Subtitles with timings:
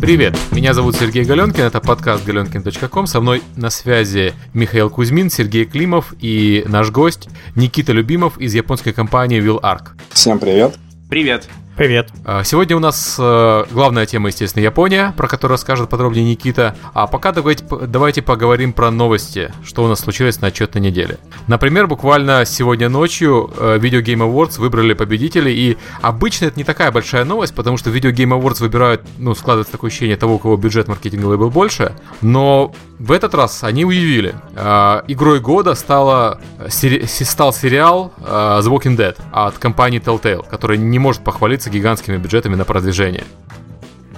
[0.00, 5.64] Привет, меня зовут Сергей Галенкин, это подкаст galenkin.com, со мной на связи Михаил Кузьмин, Сергей
[5.64, 9.98] Климов и наш гость Никита Любимов из японской компании Will Arc.
[10.10, 10.78] Всем привет.
[11.10, 11.48] Привет.
[11.78, 12.08] Привет.
[12.24, 16.74] А, сегодня у нас э, главная тема, естественно, Япония, про которую расскажет подробнее Никита.
[16.92, 21.18] А пока давайте, давайте поговорим про новости, что у нас случилось на отчетной неделе.
[21.46, 26.90] Например, буквально сегодня ночью э, Video Game Awards выбрали победителей, и обычно это не такая
[26.90, 30.56] большая новость, потому что Video Game Awards выбирают, ну, складывается такое ощущение того, у кого
[30.56, 34.34] бюджет маркетинговый был больше, но в этот раз они уявили.
[34.56, 40.98] Э, игрой года стала, сери, стал сериал The Walking Dead от компании Telltale, который не
[40.98, 43.24] может похвалиться гигантскими бюджетами на продвижение.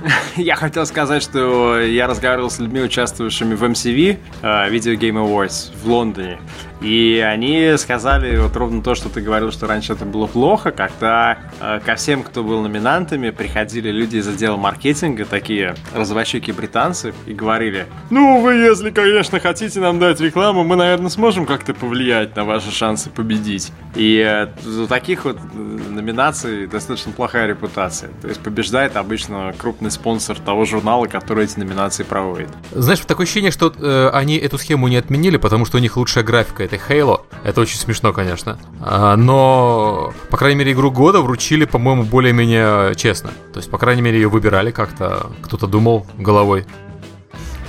[0.37, 5.87] Я хотел сказать, что я разговаривал с людьми, участвовавшими в MCV, Video Game Awards в
[5.87, 6.39] Лондоне.
[6.81, 11.39] И они сказали вот ровно то, что ты говорил, что раньше это было плохо, когда
[11.61, 17.35] э, ко всем, кто был номинантами, приходили люди из отдела маркетинга, такие разводчики британцы, и
[17.35, 22.45] говорили, ну, вы, если, конечно, хотите нам дать рекламу, мы, наверное, сможем как-то повлиять на
[22.45, 23.73] ваши шансы победить.
[23.95, 28.11] И э, у таких вот э, номинаций достаточно плохая репутация.
[28.23, 32.49] То есть побеждает обычно крупный спонсор того журнала, который эти номинации проводит.
[32.73, 36.25] Знаешь, такое ощущение, что э, они эту схему не отменили, потому что у них лучшая
[36.25, 37.23] графика этой Halo.
[37.45, 38.59] Это очень смешно, конечно.
[38.81, 43.31] А, но, по крайней мере, игру года вручили, по-моему, более-менее честно.
[43.53, 46.67] То есть, по крайней мере, ее выбирали как-то, кто-то думал головой.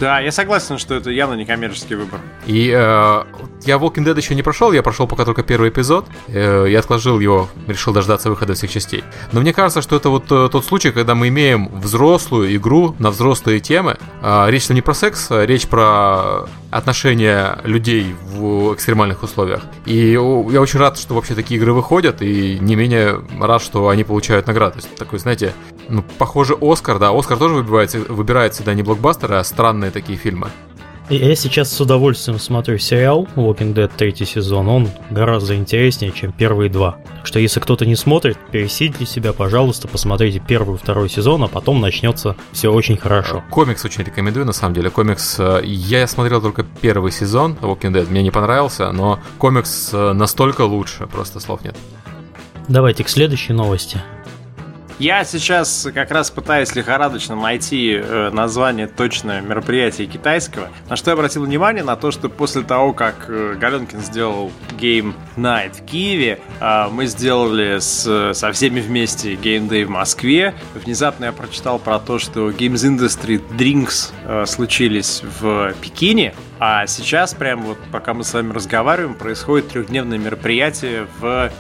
[0.02, 2.19] Да, я согласен, что это явно не коммерческий выбор.
[2.47, 3.23] И э,
[3.66, 6.07] я Walking Dead еще не прошел, я прошел пока только первый эпизод.
[6.27, 9.03] Э, я отложил его, решил дождаться выхода всех частей.
[9.31, 13.11] Но мне кажется, что это вот э, тот случай, когда мы имеем взрослую игру на
[13.11, 13.95] взрослые темы.
[14.23, 19.61] Э, речь не про секс, а речь про отношения людей в экстремальных условиях.
[19.85, 20.22] И я
[20.61, 24.79] очень рад, что вообще такие игры выходят, и не менее рад, что они получают награды.
[24.79, 25.53] То есть такой, знаете,
[25.91, 30.50] ну, похоже, Оскар, да, Оскар тоже выбирает, выбирает всегда не блокбастеры, а странные такие фильмы.
[31.09, 34.69] Я сейчас с удовольствием смотрю сериал Walking Dead третий сезон.
[34.69, 37.00] Он гораздо интереснее, чем первые два.
[37.18, 41.50] Так что если кто-то не смотрит, пересидите себя, пожалуйста, посмотрите первый и второй сезон, а
[41.50, 43.44] потом начнется все очень хорошо.
[43.50, 44.90] Комикс очень рекомендую, на самом деле.
[44.90, 45.35] Комикс...
[45.38, 50.62] Э, я смотрел только первый сезон Walking Dead, мне не понравился, но комикс э, настолько
[50.62, 51.75] лучше, просто слов нет.
[52.69, 54.01] Давайте к следующей новости.
[55.01, 60.69] Я сейчас как раз пытаюсь лихорадочно найти э, название точное мероприятия китайского.
[60.89, 65.16] На что я обратил внимание, на то, что после того, как э, Галенкин сделал Game
[65.38, 70.53] Night в Киеве, э, мы сделали с, со всеми вместе Game Day в Москве.
[70.75, 76.35] Внезапно я прочитал про то, что Games Industry Drinks э, случились в Пекине.
[76.59, 81.51] А сейчас, прямо вот пока мы с вами разговариваем, происходит трехдневное мероприятие в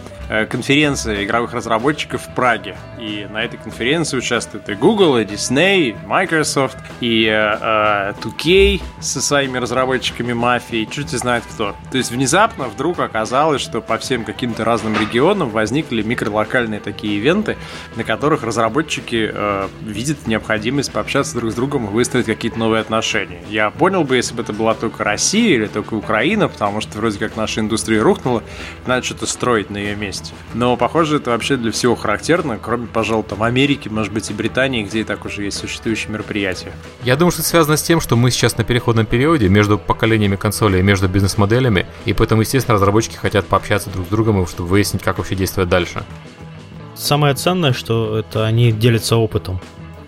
[0.49, 2.77] конференция игровых разработчиков в Праге.
[2.97, 9.01] И на этой конференции участвуют и Google, и Disney, и Microsoft, и э, 2K э,
[9.01, 11.75] со своими разработчиками мафии, чуть не знает кто.
[11.91, 17.57] То есть внезапно вдруг оказалось, что по всем каким-то разным регионам возникли микролокальные такие ивенты,
[17.97, 23.41] на которых разработчики э, видят необходимость пообщаться друг с другом и выстроить какие-то новые отношения.
[23.49, 27.19] Я понял бы, если бы это была только Россия или только Украина, потому что вроде
[27.19, 28.43] как наша индустрия рухнула,
[28.85, 30.33] надо что-то строить на ее месте есть.
[30.53, 34.83] Но, похоже, это вообще для всего характерно, кроме, пожалуй, там Америки, может быть, и Британии,
[34.83, 36.71] где и так уже есть существующие мероприятия.
[37.03, 40.35] Я думаю, что это связано с тем, что мы сейчас на переходном периоде между поколениями
[40.35, 45.03] консолей и между бизнес-моделями, и поэтому, естественно, разработчики хотят пообщаться друг с другом, чтобы выяснить,
[45.03, 46.03] как вообще действовать дальше.
[46.95, 49.59] Самое ценное, что это они делятся опытом.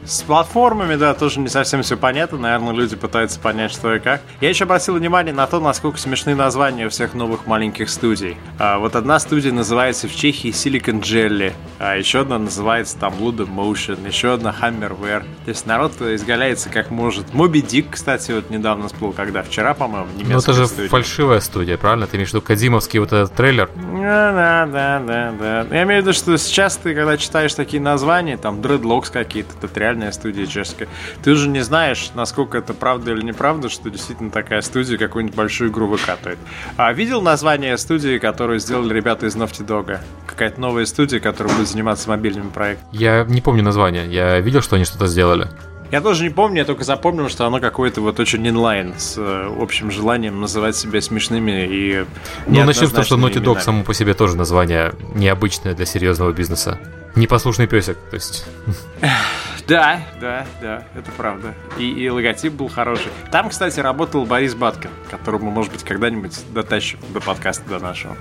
[0.06, 2.38] С платформами, да, тоже не совсем все понятно.
[2.38, 4.22] Наверное, люди пытаются понять, что и как.
[4.42, 8.38] Я еще обратил внимание на то, насколько смешны названия у всех новых маленьких студий.
[8.60, 13.48] А, вот одна студия называется в Чехии Silicon Jelly, а еще одна называется там Ludo
[13.48, 15.22] Motion, еще одна Hammerware.
[15.46, 17.34] То есть народ изгаляется как может.
[17.34, 20.90] Моби Дик, кстати, вот недавно всплыл, когда вчера, по-моему, немецкая Ну это же студия.
[20.90, 22.08] фальшивая студия, правильно?
[22.08, 23.70] Ты имеешь в виду Кадимовский вот этот трейлер?
[23.76, 25.76] Да, да, да, да.
[25.76, 29.80] Я имею в виду, что сейчас ты, когда читаешь такие названия, там Dreadlocks какие-то, это
[29.80, 30.88] реально реальная студия чешская.
[31.24, 35.70] Ты уже не знаешь, насколько это правда или неправда, что действительно такая студия какую-нибудь большую
[35.70, 36.40] игру выкатывает.
[36.78, 40.00] А видел название студии, которую сделали ребята из Naughty Dog?
[40.26, 42.88] Какая-то новая студия, которая будет заниматься мобильными проектами.
[42.92, 44.12] Я не помню название.
[44.12, 45.48] Я видел, что они что-то сделали.
[45.94, 49.56] Я тоже не помню, я только запомнил, что оно какое-то вот очень инлайн с э,
[49.60, 52.06] общим желанием называть себя смешными и
[52.48, 56.32] Ну, начнем с того, что Naughty Dog само по себе тоже название необычное для серьезного
[56.32, 56.80] бизнеса.
[57.16, 58.44] Непослушный песик, то есть...
[59.68, 61.54] Да, да, да, это правда.
[61.78, 63.12] И, и логотип был хороший.
[63.32, 68.18] Там, кстати, работал Борис Баткин, которому, может быть, когда-нибудь дотащим до подкаста до нашего.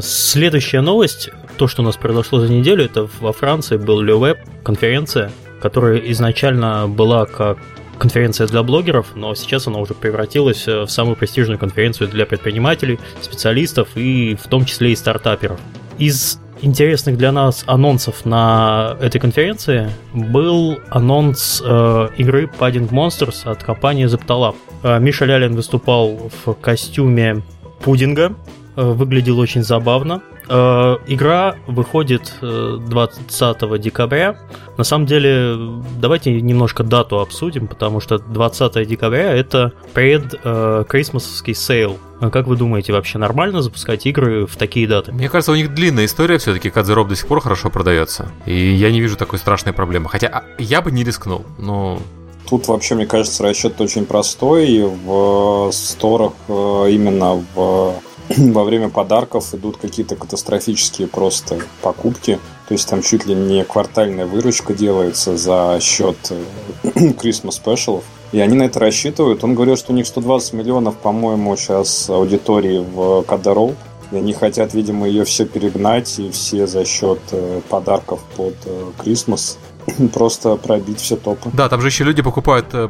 [0.00, 1.28] Следующая новость,
[1.58, 6.88] то, что у нас произошло за неделю, это во Франции был Web конференция, которая изначально
[6.88, 7.58] была как
[7.98, 13.88] конференция для блогеров, но сейчас она уже превратилась в самую престижную конференцию для предпринимателей, специалистов
[13.96, 15.58] и в том числе и стартаперов.
[15.98, 23.62] Из интересных для нас анонсов на этой конференции был анонс э, игры Padding Monsters от
[23.62, 24.56] компании Zeptalab.
[24.82, 27.42] Э, Миша Лялин выступал в костюме
[27.82, 28.34] пудинга,
[28.76, 30.22] э, выглядел очень забавно.
[30.48, 34.38] Э, игра выходит 20 э, декабря.
[34.76, 35.56] На самом деле,
[36.00, 41.98] давайте немножко дату обсудим, потому что 20 декабря это пред э, крисмасовский sale.
[42.20, 45.12] А как вы думаете, вообще нормально запускать игры в такие даты?
[45.12, 48.30] Мне кажется, у них длинная история все-таки, Cut the Rope до сих пор хорошо продается.
[48.46, 50.08] И я не вижу такой страшной проблемы.
[50.08, 52.00] Хотя а, я бы не рискнул, но
[52.48, 54.82] Тут вообще, мне кажется, расчет очень простой.
[55.04, 58.00] В сторах именно в
[58.36, 62.38] во время подарков идут какие-то катастрофические просто покупки.
[62.68, 66.42] То есть там чуть ли не квартальная выручка делается за счет э,
[66.82, 68.04] Christmas спешалов.
[68.32, 69.42] И они на это рассчитывают.
[69.42, 73.74] Он говорил, что у них 120 миллионов, по-моему, сейчас аудитории в Кадарол.
[74.10, 78.54] И они хотят, видимо, ее все перегнать, и все за счет э, подарков под
[78.98, 79.56] Christmas
[80.14, 81.50] просто пробить все топы.
[81.52, 82.88] Да, там же еще люди покупают, э,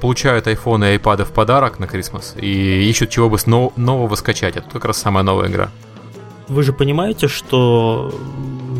[0.00, 4.56] получают iPhone и iPad в подарок на Christmas и ищут чего бы нового скачать.
[4.56, 5.70] Это как раз самая новая игра.
[6.48, 8.12] Вы же понимаете, что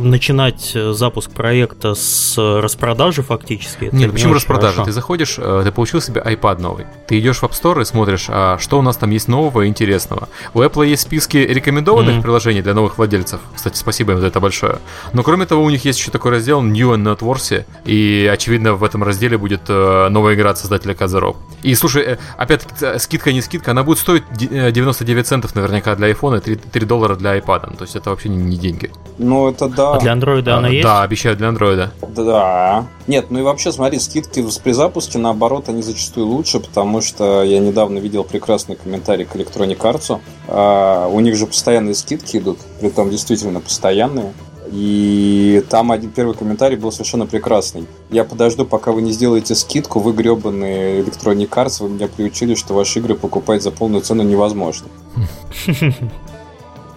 [0.02, 3.88] начинать э, запуск проекта с распродажи фактически.
[3.92, 4.72] Нет, почему не распродажа?
[4.72, 4.84] Хорошо.
[4.84, 6.86] Ты заходишь, э, ты получил себе iPad новый.
[7.06, 9.68] Ты идешь в App Store и смотришь, а что у нас там есть нового и
[9.68, 10.28] интересного.
[10.54, 12.22] У Apple есть списки рекомендованных mm-hmm.
[12.22, 13.40] приложений для новых владельцев.
[13.54, 14.78] Кстати, спасибо им за это большое.
[15.12, 17.64] Но кроме того, у них есть еще такой раздел New and Noteworthy.
[17.84, 21.36] И, очевидно, в этом разделе будет э, новая игра от создателя Кадзеров.
[21.62, 22.66] И, слушай, опять
[22.98, 27.16] скидка не скидка, она будет стоить 99 центов наверняка для iPhone и 3, 3 доллара
[27.16, 27.76] для iPad.
[27.76, 28.90] То есть это вообще не, не деньги.
[29.18, 30.82] Ну, это да, а для андроида она есть?
[30.82, 31.92] Да, обещают для андроида.
[32.08, 32.86] Да.
[33.06, 37.58] Нет, ну и вообще, смотри, скидки при запуске, наоборот, они зачастую лучше, потому что я
[37.58, 40.20] недавно видел прекрасный комментарий к Electronic Arts.
[40.48, 44.32] А, у них же постоянные скидки идут, при том действительно постоянные.
[44.70, 47.86] И там один первый комментарий был совершенно прекрасный.
[48.10, 52.74] Я подожду, пока вы не сделаете скидку, вы гребаные Electronic Arts, вы меня приучили, что
[52.74, 54.88] ваши игры покупать за полную цену невозможно.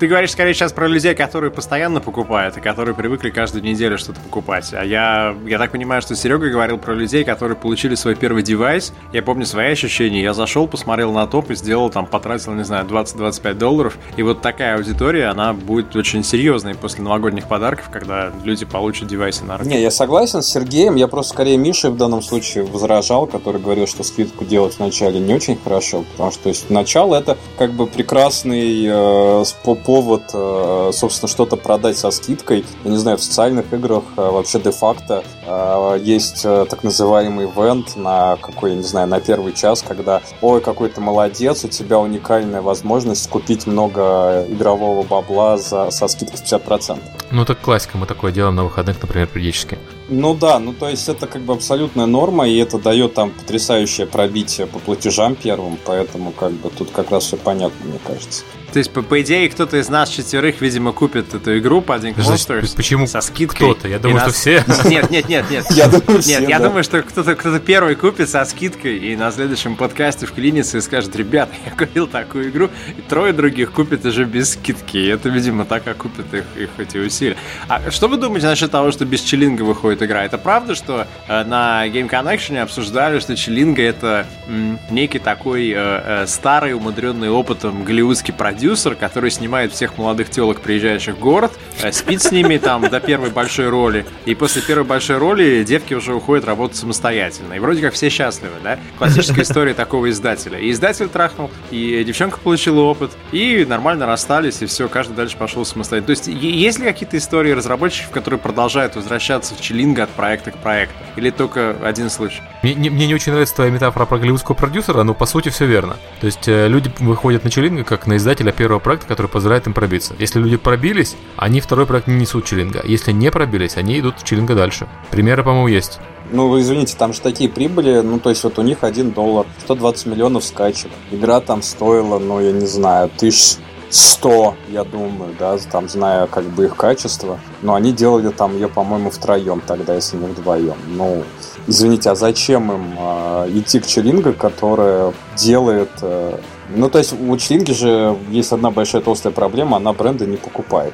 [0.01, 4.19] Ты говоришь скорее сейчас про людей, которые постоянно покупают и которые привыкли каждую неделю что-то
[4.19, 4.73] покупать.
[4.73, 8.93] А я, я так понимаю, что Серега говорил про людей, которые получили свой первый девайс.
[9.13, 10.23] Я помню свои ощущения.
[10.23, 13.99] Я зашел, посмотрел на топ и сделал там, потратил, не знаю, 20-25 долларов.
[14.17, 19.45] И вот такая аудитория, она будет очень серьезной после новогодних подарков, когда люди получат девайсы
[19.45, 19.69] на руки.
[19.69, 20.95] Не, я согласен с Сергеем.
[20.95, 25.35] Я просто скорее Мише в данном случае возражал, который говорил, что скидку делать вначале не
[25.35, 26.05] очень хорошо.
[26.13, 29.43] Потому что то есть, начало это как бы прекрасный э,
[29.91, 32.63] повод, э, собственно, что-то продать со скидкой.
[32.85, 38.37] Я не знаю, в социальных играх э, вообще де-факто э, есть так называемый ивент на
[38.37, 42.61] какой, я не знаю, на первый час, когда, ой, какой ты молодец, у тебя уникальная
[42.61, 46.97] возможность купить много игрового бабла за, со скидкой 50%.
[47.31, 49.77] Ну, это классика, мы такое делаем на выходных, например, периодически.
[50.07, 54.07] Ну да, ну то есть это как бы абсолютная норма, и это дает там потрясающее
[54.07, 58.43] пробитие по платежам первым, поэтому как бы тут как раз все понятно, мне кажется.
[58.71, 62.75] То есть, по, по идее, кто-то из нас четверых, видимо, купит эту игру Padding Monsters
[62.75, 63.73] почему со скидкой.
[63.73, 63.87] Кто-то?
[63.87, 64.29] Я думаю, нас...
[64.29, 64.63] что все.
[64.89, 65.65] Нет, нет, нет, нет.
[65.71, 69.31] Я думаю, все, Нет, я думаю, что кто-то кто первый купит со скидкой и на
[69.31, 74.25] следующем подкасте вклинится и скажет, ребята, я купил такую игру, и трое других купят уже
[74.25, 74.97] без скидки.
[74.97, 77.37] И это, видимо, так окупит их, их эти усилия.
[77.67, 80.23] А что вы думаете насчет того, что без чиллинга выходит игра?
[80.23, 85.73] Это правда, что э, на Game Connection обсуждали, что чиллинга это м, некий такой э,
[85.75, 91.51] э, старый, умудренный опытом голливудский продюсер, продюсер, который снимает всех молодых телок, приезжающих в город,
[91.81, 95.95] э, спит с ними там до первой большой роли, и после первой большой роли девки
[95.95, 97.53] уже уходят работать самостоятельно.
[97.53, 98.77] И вроде как все счастливы, да?
[98.99, 100.59] Классическая история такого издателя.
[100.59, 105.65] И издатель трахнул, и девчонка получила опыт, и нормально расстались, и все, каждый дальше пошел
[105.65, 106.15] самостоятельно.
[106.15, 110.57] То есть есть ли какие-то истории разработчиков, которые продолжают возвращаться в Челинга от проекта к
[110.57, 110.93] проекту?
[111.15, 112.43] Или только один случай?
[112.63, 115.65] Мне, не, мне не очень нравится твоя метафора про голливудского продюсера, но по сути все
[115.65, 115.97] верно.
[116.19, 119.73] То есть э, люди выходят на Челинга как на издателя первого проекта, который позволяет им
[119.73, 120.15] пробиться.
[120.19, 122.81] Если люди пробились, они второй проект не несут чиллинга.
[122.83, 124.87] Если не пробились, они идут в чиллинга дальше.
[125.09, 125.99] Примеры, по-моему, есть.
[126.31, 129.45] Ну, вы извините, там же такие прибыли, ну, то есть вот у них 1 доллар,
[129.63, 130.91] 120 миллионов скачек.
[131.09, 133.57] Игра там стоила, ну, я не знаю, тысяч
[133.91, 137.39] 100, я думаю, да, там, зная как бы их качество.
[137.61, 140.75] Но они делали там ее, по-моему, втроем тогда, если не вдвоем.
[140.87, 141.23] Ну,
[141.67, 146.37] извините, а зачем им э, идти к Челинга, которая делает э,
[146.73, 150.93] ну, то есть у Члинги же есть одна большая толстая проблема, она бренды не покупает.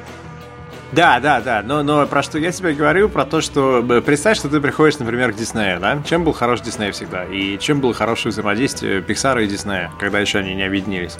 [0.90, 1.62] Да, да, да.
[1.62, 5.32] Но, но про что я тебе говорю, про то, что представь, что ты приходишь, например,
[5.32, 6.02] к Диснею, да?
[6.04, 7.24] Чем был хорош Дисней всегда?
[7.24, 11.16] И чем было хорошее взаимодействие Пиксара и Диснея, когда еще они не объединились?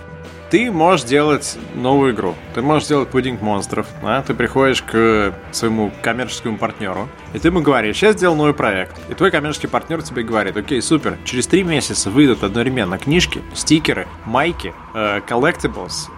[0.51, 2.35] Ты можешь делать новую игру.
[2.55, 3.87] Ты можешь сделать пудинг монстров.
[4.03, 4.23] Да?
[4.23, 8.97] Ты приходишь к своему коммерческому партнеру, и ты ему говоришь, сейчас сделал новый проект.
[9.09, 14.07] И твой коммерческий партнер тебе говорит, окей, супер, через три месяца выйдут одновременно книжки, стикеры,
[14.25, 15.21] майки, э.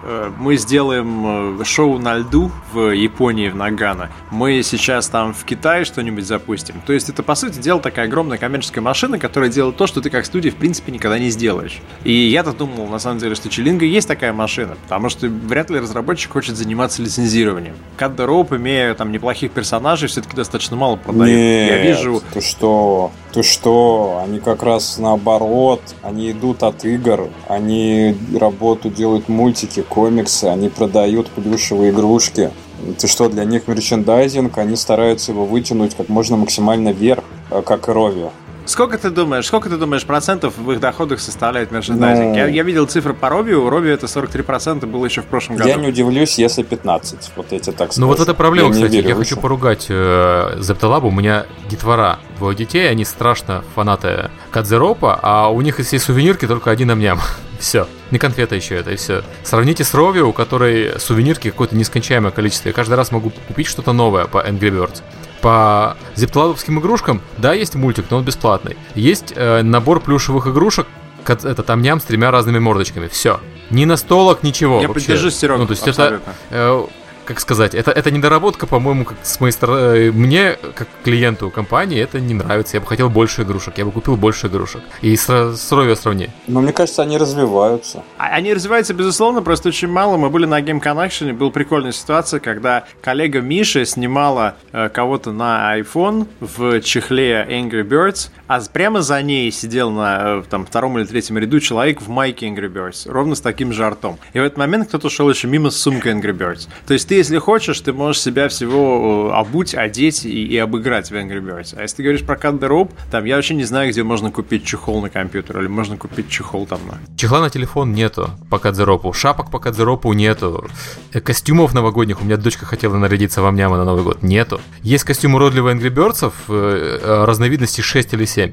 [0.03, 4.09] Э, мы сделаем э, шоу на льду в Японии, в Нагано.
[4.31, 6.81] Мы сейчас там в Китае что-нибудь запустим.
[6.85, 10.09] То есть это, по сути дела, такая огромная коммерческая машина, которая делает то, что ты
[10.09, 11.79] как студия, в принципе, никогда не сделаешь.
[12.03, 15.79] И я-то думал, на самом деле, что Челинга есть такая машина, потому что вряд ли
[15.79, 17.75] разработчик хочет заниматься лицензированием.
[17.97, 21.29] Cut the имея там неплохих персонажей, все-таки достаточно мало продает.
[21.29, 22.21] Нет, Я вижу...
[22.33, 23.11] Ты что?
[23.33, 24.21] Ты что?
[24.23, 31.29] Они как раз наоборот, они идут от игр, они работу делают мультики, комиксы, они продают
[31.29, 32.51] плюшевые игрушки.
[32.99, 37.87] Ты что, для них мерчендайзинг, они стараются его вытянуть как можно максимально вверх, э, как
[37.87, 38.25] и Рови.
[38.71, 42.29] Сколько ты думаешь, сколько ты думаешь процентов в их доходах составляет мерчендайзинг?
[42.29, 45.57] Ну, я, я видел цифры по Роби, у Роби это 43% было еще в прошлом
[45.57, 45.67] году.
[45.67, 47.91] Я не удивлюсь, если 15, вот эти так.
[47.97, 50.61] Ну вот это проблема, я кстати, я хочу поругать э,
[51.01, 56.47] у меня детвора, двое детей, они страшно фанаты Кадзеропа, а у них из всей сувенирки
[56.47, 57.19] только один амням.
[57.59, 57.89] все.
[58.11, 59.21] Не конфета еще это, и все.
[59.43, 62.69] Сравните с Рови, у которой сувенирки какое-то нескончаемое количество.
[62.69, 65.01] Я каждый раз могу купить что-то новое по Angry Birds.
[65.41, 68.77] По зептолабовским игрушкам, да, есть мультик, но он бесплатный.
[68.95, 70.87] Есть э, набор плюшевых игрушек,
[71.25, 73.07] это там ням с тремя разными мордочками.
[73.07, 73.39] Все.
[73.69, 74.81] Ни настолок, ничего.
[74.81, 75.07] Я вообще.
[75.07, 75.59] поддержу Серега.
[75.59, 76.31] Ну, то есть абсолютно.
[76.49, 76.87] это.
[76.87, 76.87] Э,
[77.31, 79.79] как сказать, это, это недоработка, по-моему, как с моей стороны.
[79.79, 82.77] Э, мне, как клиенту компании, это не нравится.
[82.77, 84.81] Я бы хотел больше игрушек, я бы купил больше игрушек.
[85.01, 86.29] И с, с Ровио сравни.
[86.47, 88.03] Но мне кажется, они развиваются.
[88.17, 90.17] А, они развиваются, безусловно, просто очень мало.
[90.17, 95.79] Мы были на Game Connection, была прикольная ситуация, когда коллега Миша снимала э, кого-то на
[95.79, 101.05] iPhone в чехле Angry Birds, а прямо за ней сидел на э, там, втором или
[101.05, 104.19] третьем ряду человек в майке Angry Birds, ровно с таким же ртом.
[104.33, 106.67] И в этот момент кто-то шел еще мимо с сумкой Angry Birds.
[106.85, 111.11] То есть ты, если хочешь, ты можешь себя всего э, обуть, одеть и, и обыграть
[111.11, 111.75] в Angry Birds.
[111.77, 115.01] А если ты говоришь про Cut там я вообще не знаю, где можно купить чехол
[115.01, 116.97] на компьютер, или можно купить чехол там на...
[117.15, 120.67] Чехла на телефон нету по Cut шапок по Cut нету,
[121.13, 124.59] э, костюмов новогодних, у меня дочка хотела нарядиться во мнямы на Новый год, нету.
[124.81, 128.51] Есть костюм уродливых Angry Birds, э, разновидности 6 или 7.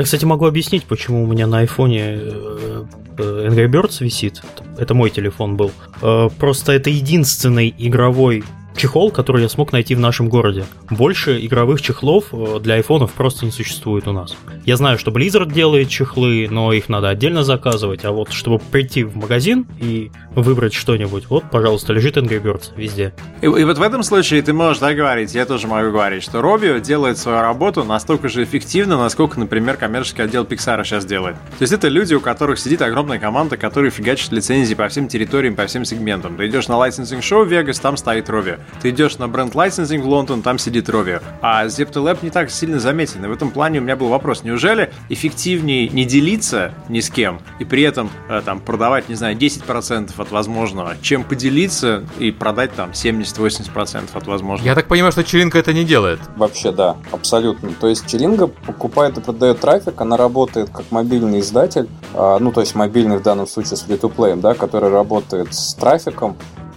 [0.00, 2.84] Я, кстати, могу объяснить, почему у меня на айфоне э,
[3.18, 4.40] Angry Birds висит.
[4.78, 5.72] Это мой телефон был.
[6.00, 8.42] Э, просто это единственный игровой
[8.80, 10.64] чехол, который я смог найти в нашем городе.
[10.88, 14.34] Больше игровых чехлов э, для айфонов просто не существует у нас.
[14.64, 19.04] Я знаю, что Blizzard делает чехлы, но их надо отдельно заказывать, а вот чтобы прийти
[19.04, 23.12] в магазин и выбрать что-нибудь, вот, пожалуйста, лежит Angry Birds везде.
[23.42, 26.40] И, и вот в этом случае ты можешь да, говорить, я тоже могу говорить, что
[26.40, 31.36] Rovio делает свою работу настолько же эффективно, насколько, например, коммерческий отдел Pixar сейчас делает.
[31.58, 35.54] То есть это люди, у которых сидит огромная команда, которые фигачат лицензии по всем территориям,
[35.54, 36.38] по всем сегментам.
[36.38, 38.56] Ты идешь на Licensing Show Вегас, там стоит Rovio.
[38.80, 41.20] Ты идешь на Brand Licensing в Лондон, там сидит Rovio.
[41.40, 43.24] А Zepto не так сильно заметен.
[43.24, 44.42] И в этом плане у меня был вопрос.
[44.42, 49.36] Неужели эффективнее не делиться ни с кем и при этом э, там продавать, не знаю,
[49.36, 54.66] 10% от возможного, чем поделиться и продать там 70-80% от возможного?
[54.66, 56.20] Я так понимаю, что Черинка это не делает.
[56.36, 57.70] Вообще, да, абсолютно.
[57.80, 62.60] То есть Черинга покупает и продает трафик, она работает как мобильный издатель, а, ну, то
[62.60, 66.36] есть мобильный в данном случае с free-to-play, да, который работает с трафиком,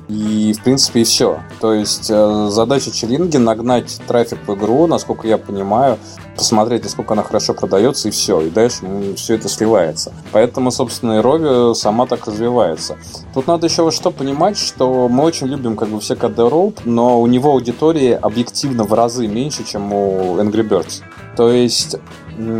[0.10, 1.40] и, в принципе, и все.
[1.60, 5.98] То есть э, задача Челинги нагнать трафик в игру, насколько я понимаю,
[6.36, 8.42] посмотреть, насколько она хорошо продается, и все.
[8.42, 10.14] И дальше все это сливается.
[10.32, 12.98] Поэтому, собственно, и Рови сама так развивается.
[13.34, 17.22] Тут надо еще вот что понимать, что мы очень любим как бы все Rope, но
[17.22, 21.02] у него аудитория объективно в разы меньше, чем у Angry Birds.
[21.36, 21.96] То есть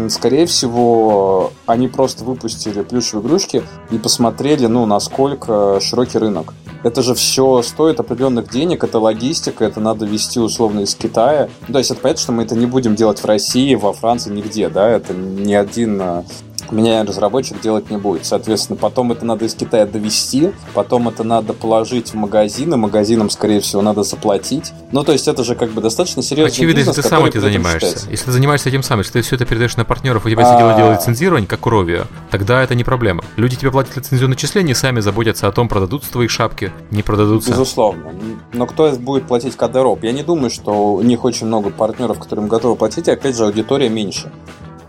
[0.10, 6.54] скорее всего, они просто выпустили плюшевые игрушки и посмотрели, ну, насколько широкий рынок.
[6.84, 11.50] Это же все стоит определенных денег, это логистика, это надо вести условно из Китая.
[11.68, 14.32] Ну, то есть это понятно, что мы это не будем делать в России, во Франции,
[14.32, 16.25] нигде, да, это ни один а,
[16.74, 18.25] меня разработчик делать не будет.
[18.25, 23.60] Соответственно, потом это надо из Китая довести, потом это надо положить в магазины, магазинам, скорее
[23.60, 24.74] всего, надо заплатить.
[24.92, 27.42] Ну, то есть это же как бы достаточно серьезный Очевидно, бизнес, если ты сам этим
[27.42, 27.88] занимаешься.
[27.88, 28.10] Считается.
[28.10, 30.58] Если ты занимаешься этим сам, если ты все это передаешь на партнеров, у тебя все
[30.58, 33.24] дело делает лицензирование, как у Ровио, тогда это не проблема.
[33.38, 37.51] Люди тебе платят лицензионные начисления, сами заботятся о том, продадутся твои шапки, не продадутся.
[37.51, 38.13] Безусловно.
[38.53, 40.03] Но кто будет платить КДРОП?
[40.03, 43.46] Я не думаю, что у них очень много партнеров, которым готовы платить, и опять же
[43.46, 44.32] аудитория меньше.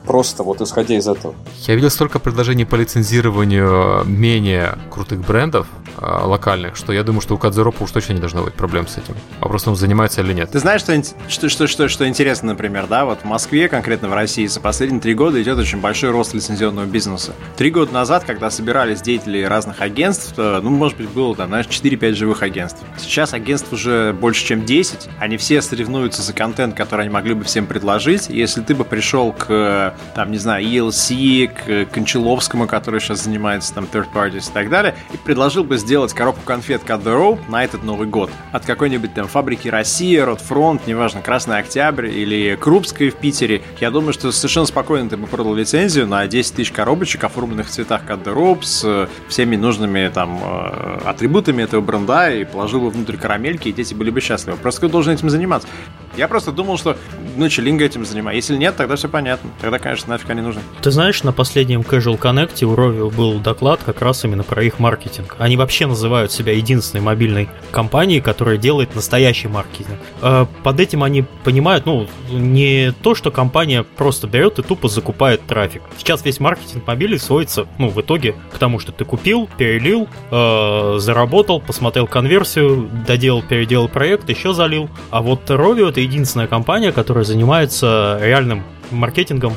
[0.06, 1.34] Просто вот исходя из этого.
[1.62, 5.66] Я видел столько предложений по лицензированию менее крутых брендов,
[5.98, 8.98] э, локальных, что я думаю, что у Кадзеропа уж точно не должно быть проблем с
[8.98, 9.14] этим.
[9.40, 10.50] Вопрос, он занимается или нет.
[10.50, 14.14] Ты знаешь, что, что, что, что, что интересно, например, да, вот в Москве, конкретно в
[14.14, 17.32] России, за последние три года идет очень большой рост лицензионного бизнеса.
[17.56, 21.66] Три года назад, когда собирались деятели разных агентств, то, ну, может быть, было там, знаешь,
[21.66, 22.82] 4-5 живых агентств.
[22.98, 25.08] Сейчас агентств уже больше, чем 10.
[25.18, 28.28] Они все соревнуются за контент, который они могли бы всем предложить.
[28.28, 33.84] Если ты бы пришел к, там, не знаю, ELC, к Кончаловскому, который сейчас занимается там
[33.84, 37.04] third parties и так далее, и предложил бы сделать коробку конфет Cut
[37.48, 43.10] на этот Новый год от какой-нибудь там фабрики Россия, Ротфронт, неважно, Красный Октябрь или Крупская
[43.10, 47.24] в Питере, я думаю, что совершенно спокойно ты бы продал лицензию на 10 тысяч коробочек,
[47.24, 52.90] оформленных в цветах Cut с всеми нужными там э, атрибутами этого бренда и положил бы
[52.90, 54.56] внутрь карамельки, и дети были бы счастливы.
[54.56, 55.68] Просто кто должен этим заниматься?
[56.16, 56.96] Я просто думал, что
[57.36, 58.52] ну, Челинга этим занимается.
[58.52, 59.50] Если нет, тогда все понятно.
[59.60, 60.62] Тогда, конечно, нафиг они нужны.
[60.80, 64.78] Ты знаешь, на последнем Casual Connect у Rovio был доклад как раз именно про их
[64.78, 65.36] маркетинг.
[65.38, 69.98] Они вообще называют себя единственной мобильной компанией, которая делает настоящий маркетинг.
[70.22, 75.46] А под этим они понимают, ну, не то, что компания просто берет и тупо закупает
[75.46, 75.82] трафик.
[75.98, 80.96] Сейчас весь маркетинг мобилей сводится, ну, в итоге к тому, что ты купил, перелил, э,
[80.98, 84.88] заработал, посмотрел конверсию, доделал, переделал проект, еще залил.
[85.10, 89.54] А вот Rovio это единственная компания, которая занимается реальным маркетингом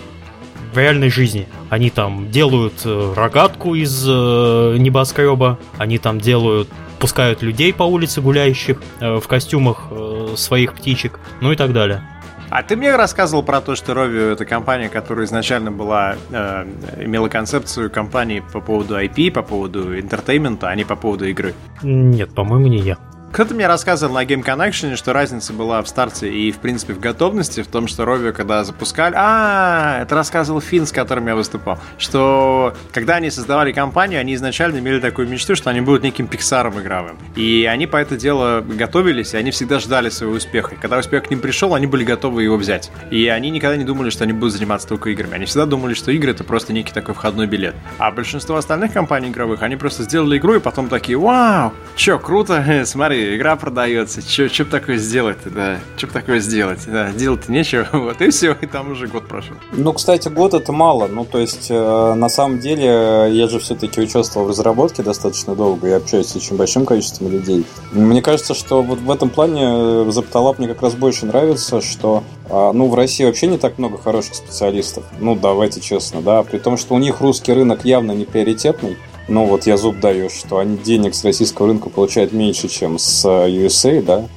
[0.78, 1.48] в реальной жизни.
[1.72, 6.70] Они там делают э, рогатку из э, небоскреба, они там делают
[7.00, 9.92] пускают людей по улице гуляющих э, в костюмах
[10.36, 12.04] своих птичек, ну и так далее.
[12.50, 16.66] А ты мне рассказывал про то, что Rovio это компания, которая изначально была, э,
[17.00, 21.56] имела концепцию компании по поводу IP, по поводу entertainment'а, а не по поводу игры?
[21.82, 22.98] Нет, по-моему, не я.
[23.38, 27.00] Кто-то мне рассказывал на Game Connection, что разница была в старте и, в принципе, в
[27.00, 29.14] готовности, в том, что Rovio, когда запускали...
[29.16, 31.78] А, это рассказывал Финн, с которым я выступал.
[32.00, 36.82] Что, когда они создавали компанию, они изначально имели такую мечту, что они будут неким пиксаром
[36.82, 37.20] игровым.
[37.36, 40.74] И они по это дело готовились, и они всегда ждали своего успеха.
[40.74, 42.90] И когда успех к ним пришел, они были готовы его взять.
[43.12, 45.36] И они никогда не думали, что они будут заниматься только играми.
[45.36, 47.76] Они всегда думали, что игры— это просто некий такой входной билет.
[48.00, 52.82] А большинство остальных компаний игровых, они просто сделали игру, и потом такие, вау, чё, круто,
[52.86, 57.88] смотри, игра продается, что бы такое сделать-то, да, что бы такое сделать, да, делать нечего,
[57.94, 59.56] вот, и все, и там уже год прошел.
[59.72, 64.02] Ну, кстати, год это мало, ну, то есть, э, на самом деле, я же все-таки
[64.02, 67.66] участвовал в разработке достаточно долго и общаюсь с очень большим количеством людей.
[67.92, 72.24] Мне кажется, что вот в этом плане э, Запталап мне как раз больше нравится, что,
[72.50, 76.58] э, ну, в России вообще не так много хороших специалистов, ну, давайте честно, да, при
[76.58, 80.60] том, что у них русский рынок явно не приоритетный, ну вот я зуб даю, что
[80.60, 84.28] они денег с российского рынка получают меньше, чем с э, USA, да,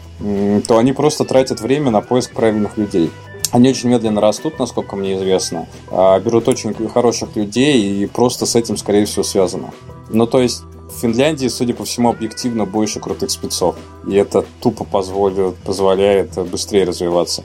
[0.67, 3.11] то они просто тратят время на поиск правильных людей.
[3.53, 8.55] Они очень медленно растут, насколько мне известно, а, берут очень хороших людей и просто с
[8.55, 9.73] этим, скорее всего, связано.
[10.09, 13.77] Ну, то есть в Финляндии, судя по всему, объективно больше крутых спецов.
[14.07, 17.45] И это тупо позволит, позволяет быстрее развиваться.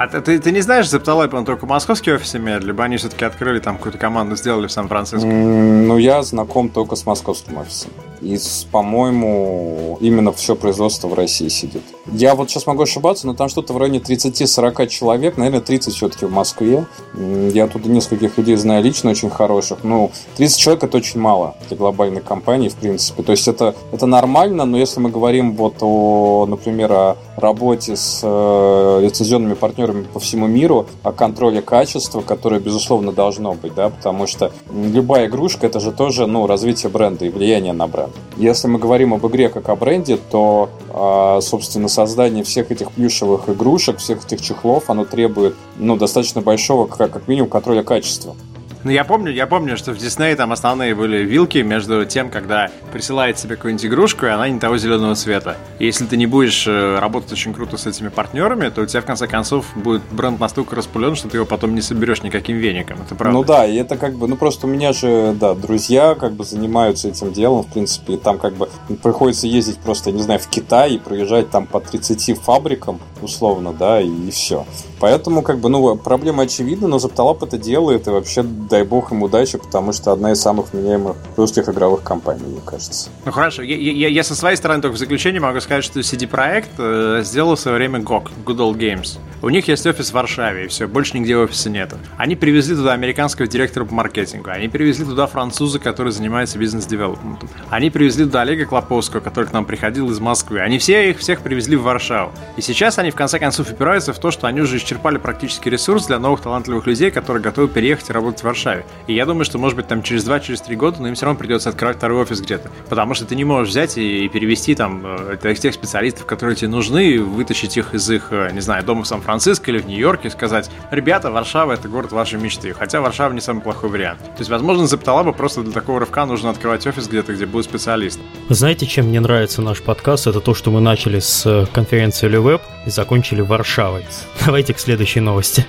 [0.00, 3.26] А ты, ты, ты не знаешь, Зепталайп, он только московский офис имеет, либо они все-таки
[3.26, 5.26] открыли там какую-то команду, сделали в Сан-Франциско?
[5.26, 7.90] Ну, я знаком только с московским офисом.
[8.20, 8.38] И,
[8.70, 11.82] по-моему, именно все производство в России сидит.
[12.06, 16.26] Я вот сейчас могу ошибаться, но там что-то в районе 30-40 человек, наверное, 30 все-таки
[16.26, 16.86] в Москве.
[17.16, 19.78] Я оттуда нескольких людей знаю лично, очень хороших.
[19.84, 23.22] Ну, 30 человек это очень мало для глобальной компании, в принципе.
[23.22, 28.20] То есть это, это нормально, но если мы говорим вот о, например, о работе с
[28.22, 34.26] э, лицензионными партнерами по всему миру, о контроле качества, которое, безусловно, должно быть, да, потому
[34.26, 38.09] что любая игрушка это же тоже, ну, развитие бренда и влияние на бренд.
[38.36, 43.48] Если мы говорим об игре как о бренде, то, а, собственно, создание всех этих плюшевых
[43.48, 48.34] игрушек, всех этих чехлов, оно требует, ну, достаточно большого, как минимум, контроля качества.
[48.82, 52.70] Ну, я помню, я помню, что в Дисней там основные были вилки между тем, когда
[52.92, 55.56] присылает себе какую-нибудь игрушку, и она не того зеленого цвета.
[55.78, 59.02] И если ты не будешь э, работать очень круто с этими партнерами, то у тебя
[59.02, 62.98] в конце концов будет бренд настолько распылен, что ты его потом не соберешь никаким веником.
[63.04, 63.38] Это правда.
[63.38, 66.44] Ну да, и это как бы, ну просто у меня же, да, друзья как бы
[66.44, 68.70] занимаются этим делом, в принципе, и там как бы
[69.02, 74.00] приходится ездить просто, не знаю, в Китай и проезжать там по 30 фабрикам, условно, да,
[74.00, 74.64] и, и все.
[75.00, 79.22] Поэтому, как бы, ну, проблема очевидна, но Запталап это делает, и вообще дай бог им
[79.22, 83.08] удачи, потому что одна из самых меняемых русских игровых компаний, мне кажется.
[83.24, 86.70] Ну хорошо, я, я, я со своей стороны только в заключение могу сказать, что CD-проект
[86.78, 89.18] э, сделал в свое время GOG, Good Old Games.
[89.42, 91.96] У них есть офис в Варшаве, и все, больше нигде офиса нету.
[92.18, 97.48] Они привезли туда американского директора по маркетингу, они привезли туда француза, который занимается бизнес-девелопментом.
[97.70, 100.60] Они привезли туда Олега Клоповского, который к нам приходил из Москвы.
[100.60, 102.32] Они все их всех привезли в Варшаву.
[102.58, 106.06] И сейчас они в конце концов упираются в то, что они уже исчерпали практически ресурс
[106.06, 108.84] для новых талантливых людей, которые готовы переехать и работать в Варшаве.
[109.06, 111.38] И я думаю, что, может быть, там через 2-3 через года, но им все равно
[111.38, 112.70] придется открывать второй офис где-то.
[112.88, 117.20] Потому что ты не можешь взять и перевести там э, тех специалистов, которые тебе нужны,
[117.20, 120.70] вытащить их из их, э, не знаю, дома в Сан-Франциско или в Нью-Йорке и сказать,
[120.90, 122.72] ребята, Варшава— это город вашей мечты.
[122.72, 124.20] Хотя Варшава не самый плохой вариант.
[124.20, 128.18] То есть, возможно, Запталаба просто для такого рывка нужно открывать офис где-то, где будет специалист.
[128.48, 130.26] Знаете, чем мне нравится наш подкаст?
[130.26, 134.04] Это то, что мы начали с э, конференции Левеб и закончили Варшавой.
[134.44, 135.66] Давайте к следующей новости.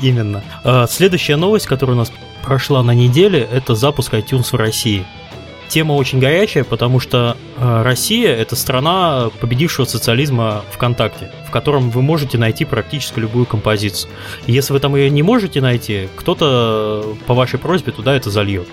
[0.00, 0.44] Именно.
[0.62, 5.06] А, следующая новость, которая у нас прошла на неделе, это запуск iTunes в России.
[5.68, 12.02] Тема очень горячая, потому что а, Россия– это страна победившего социализма ВКонтакте, в котором вы
[12.02, 14.10] можете найти практически любую композицию.
[14.46, 18.68] Если вы там ее не можете найти, кто-то по вашей просьбе туда это зальет.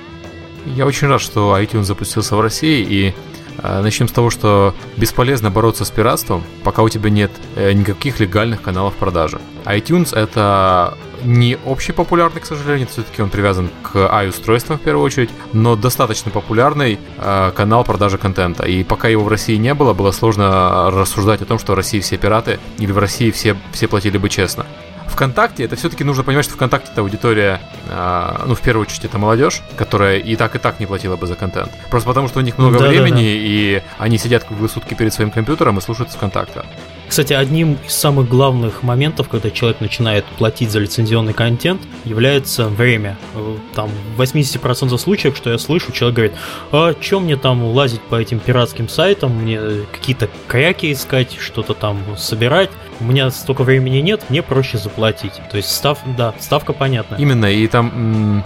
[0.66, 3.14] Я очень рад, что iTunes запустился в России, и э,
[3.62, 8.62] начнем с того, что бесполезно бороться с пиратством, пока у тебя нет э, никаких легальных
[8.62, 9.40] каналов продажи.
[9.66, 15.76] iTunes это не общепопулярный, к сожалению, все-таки он привязан к i-устройствам в первую очередь, но
[15.76, 18.64] достаточно популярный э, канал продажи контента.
[18.66, 22.00] И пока его в России не было, было сложно рассуждать о том, что в России
[22.00, 24.66] все пираты или в России все, все платили бы честно.
[25.12, 29.18] ВКонтакте, это все-таки нужно понимать, что ВКонтакте это аудитория, э, ну, в первую очередь, это
[29.18, 31.72] молодежь, которая и так, и так не платила бы за контент.
[31.90, 33.24] Просто потому, что у них много да, времени, да, да.
[33.24, 36.64] и они сидят круглые сутки перед своим компьютером и слушают ВКонтакте.
[37.12, 43.18] Кстати, одним из самых главных моментов, когда человек начинает платить за лицензионный контент, является время.
[43.76, 46.36] Там в 80% случаев, что я слышу, человек говорит,
[46.72, 49.60] а что мне там лазить по этим пиратским сайтам, мне
[49.92, 52.70] какие-то кряки искать, что-то там собирать.
[53.02, 55.34] У меня столько времени нет, мне проще заплатить.
[55.50, 57.16] То есть став, да, ставка понятна.
[57.16, 58.44] Именно, и там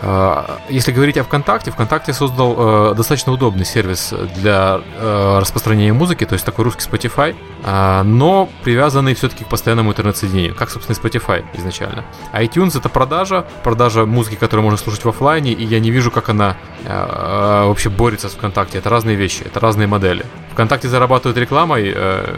[0.00, 6.26] а, если говорить о ВКонтакте, ВКонтакте создал э, достаточно удобный сервис для э, распространения музыки,
[6.26, 11.00] то есть такой русский Spotify, э, но привязанный все-таки к постоянному интернет-соединению, как, собственно, и
[11.00, 12.04] Spotify изначально.
[12.34, 16.28] iTunes это продажа, продажа музыки, которую можно слушать в офлайне, и я не вижу, как
[16.28, 18.78] она э, вообще борется с ВКонтакте.
[18.78, 20.26] Это разные вещи, это разные модели.
[20.52, 22.36] ВКонтакте зарабатывают рекламой, э,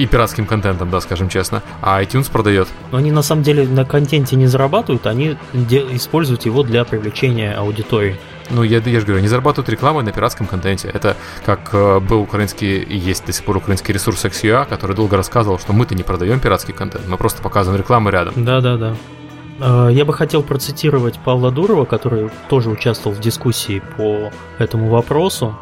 [0.00, 1.62] и пиратским контентом, да, скажем честно.
[1.82, 2.68] А iTunes продает.
[2.90, 8.16] Но они на самом деле на контенте не зарабатывают, они используют его для привлечения аудитории.
[8.48, 10.88] Ну, я, я же говорю, они зарабатывают рекламой на пиратском контенте.
[10.88, 15.18] Это как э, был украинский и есть до сих пор украинский ресурс XUA, который долго
[15.18, 18.32] рассказывал, что мы-то не продаем пиратский контент, мы просто показываем рекламу рядом.
[18.42, 18.96] Да-да-да.
[19.60, 25.56] Э, я бы хотел процитировать Павла Дурова, который тоже участвовал в дискуссии по этому вопросу.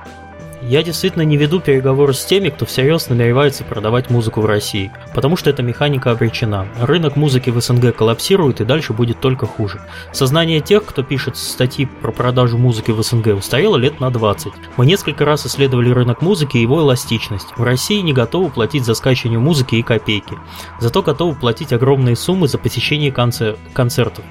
[0.62, 5.36] Я действительно не веду переговоры с теми, кто всерьез намеревается продавать музыку в России, потому
[5.36, 6.66] что эта механика обречена.
[6.80, 9.80] Рынок музыки в СНГ коллапсирует и дальше будет только хуже.
[10.12, 14.52] Сознание тех, кто пишет статьи про продажу музыки в СНГ, устарело лет на 20.
[14.76, 17.48] Мы несколько раз исследовали рынок музыки и его эластичность.
[17.56, 20.34] В России не готовы платить за скачивание музыки и копейки,
[20.80, 24.24] зато готовы платить огромные суммы за посещение концер- концертов.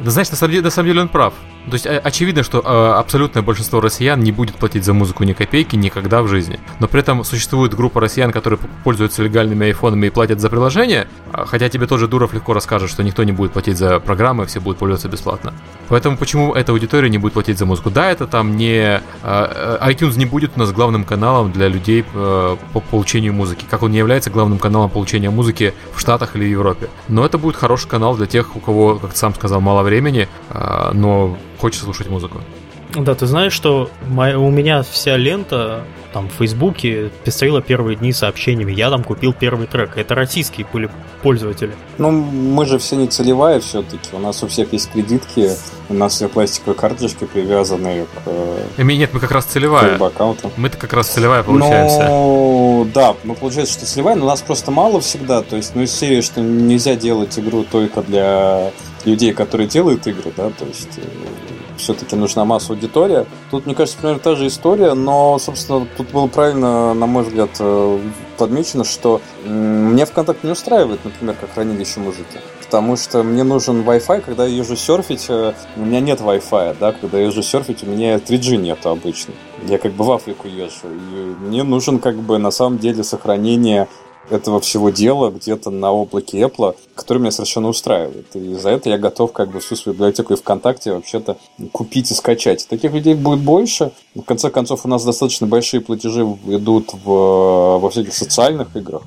[0.00, 1.34] Да знаешь, на самом деле, на самом деле он прав.
[1.68, 5.76] То есть очевидно, что э, абсолютное большинство россиян не будет платить за музыку ни копейки
[5.76, 6.58] никогда в жизни.
[6.80, 11.44] Но при этом существует группа россиян, которые пользуются легальными айфонами и платят за приложение, а,
[11.44, 14.78] хотя тебе тоже Дуров легко расскажет, что никто не будет платить за программы, все будут
[14.78, 15.52] пользоваться бесплатно.
[15.88, 17.90] Поэтому почему эта аудитория не будет платить за музыку?
[17.90, 19.00] Да, это там не...
[19.22, 23.82] Э, iTunes не будет у нас главным каналом для людей э, по получению музыки, как
[23.82, 26.88] он не является главным каналом получения музыки в Штатах или Европе.
[27.08, 30.28] Но это будет хороший канал для тех, у кого, как сам сказал, мало времени,
[30.92, 32.40] но хочется слушать музыку.
[32.94, 38.12] Да, ты знаешь, что моя, у меня вся лента там в Фейсбуке пестрила первые дни
[38.12, 38.72] сообщениями.
[38.72, 39.96] Я там купил первый трек.
[39.96, 40.88] Это российские были
[41.22, 41.74] пользователи.
[41.98, 44.08] Ну, мы же все не целевая все-таки.
[44.12, 45.50] У нас у всех есть кредитки,
[45.90, 48.08] у нас все пластиковые карточки привязанные к...
[48.26, 49.98] Э, нет, мы как раз целевая.
[50.56, 52.08] Мы-то как раз целевая получаемся.
[52.08, 55.42] Ну, да, мы получается, что целевая, но у нас просто мало всегда.
[55.42, 58.72] То есть, ну, из серии, что нельзя делать игру только для
[59.04, 61.47] людей, которые делают игры, да, то есть э,
[61.78, 63.26] все-таки нужна масса аудитория.
[63.50, 67.50] Тут, мне кажется, примерно та же история, но, собственно, тут было правильно, на мой взгляд,
[67.58, 67.98] э,
[68.36, 72.40] подмечено, что мне ВКонтакте не устраивает, например, как хранилище музыки.
[72.64, 76.92] Потому что мне нужен Wi-Fi, когда я езжу серфить, э, у меня нет Wi-Fi, да,
[76.92, 79.32] когда я езжу серфить, у меня 3G нету обычно.
[79.66, 80.86] Я как бы в Африку езжу.
[80.86, 83.88] И мне нужен как бы на самом деле сохранение
[84.30, 88.34] этого всего дела где-то на облаке Apple, который меня совершенно устраивает.
[88.34, 91.36] И за это я готов как бы всю свою библиотеку и ВКонтакте вообще-то
[91.72, 92.66] купить и скачать.
[92.68, 93.92] Таких людей будет больше.
[94.14, 99.02] В конце концов, у нас достаточно большие платежи идут в, во всяких социальных играх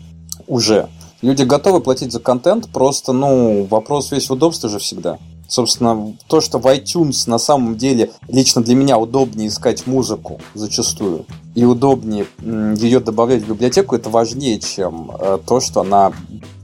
[0.47, 0.89] уже.
[1.21, 5.19] Люди готовы платить за контент, просто, ну, вопрос весь в удобстве же всегда.
[5.51, 11.25] Собственно, то, что в iTunes на самом деле лично для меня удобнее искать музыку зачастую
[11.55, 16.13] и удобнее ее добавлять в библиотеку, это важнее, чем э, то, что она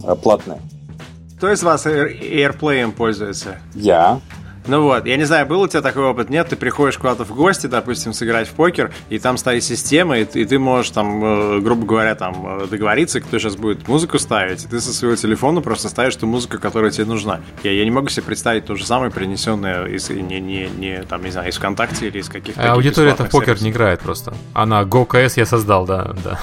[0.05, 0.61] э, платная.
[1.35, 3.59] Кто из вас AirPlay пользуется?
[3.75, 4.21] Я.
[4.67, 6.49] Ну вот, я не знаю, был у тебя такой опыт, нет?
[6.49, 10.45] Ты приходишь куда-то в гости, допустим, сыграть в покер, и там стоит система, и, и
[10.45, 14.67] ты можешь там, э, грубо говоря, там э, договориться, кто сейчас будет музыку ставить, и
[14.67, 17.39] ты со своего телефона просто ставишь ту музыку, которая тебе нужна.
[17.63, 21.23] Я, я не могу себе представить то же самое, принесенное из, не, не, не, там,
[21.23, 22.61] не знаю, из ВКонтакте или из каких-то...
[22.61, 23.65] А аудитория это в покер сервисов.
[23.65, 24.33] не играет просто.
[24.53, 26.39] Она GoKS я создал, да, да.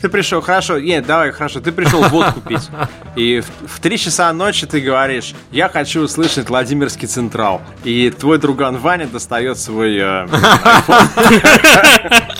[0.00, 2.70] Ты пришел, хорошо, нет, давай, хорошо, ты пришел водку пить.
[3.16, 7.60] И в, 3 часа ночи ты говоришь, я хочу услышать Владимирский Централ.
[7.84, 10.26] И твой друган Ваня достает свой э,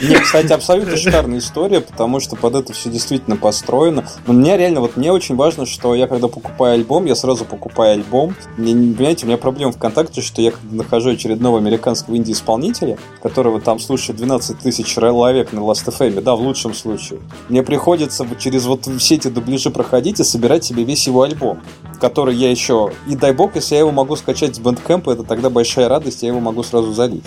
[0.00, 4.04] Нет, кстати, абсолютно шикарная история, потому что под это все действительно построено.
[4.26, 7.94] Но мне реально, вот мне очень важно, что я когда покупаю альбом, я сразу покупаю
[7.94, 8.34] альбом.
[8.56, 13.78] Мне, понимаете, у меня проблема ВКонтакте, что я когда нахожу очередного американского инди-исполнителя, которого там
[13.78, 17.20] слушает 12 тысяч человек на Last.fm, да, в лучшем случае.
[17.48, 21.60] Мне приходится через вот все эти дубляжи проходить и собирать себе весь его альбом,
[22.00, 22.92] который я еще...
[23.08, 26.28] И дай бог, если я его могу скачать с Bandcamp, это тогда большая радость, я
[26.28, 27.24] его могу сразу залить.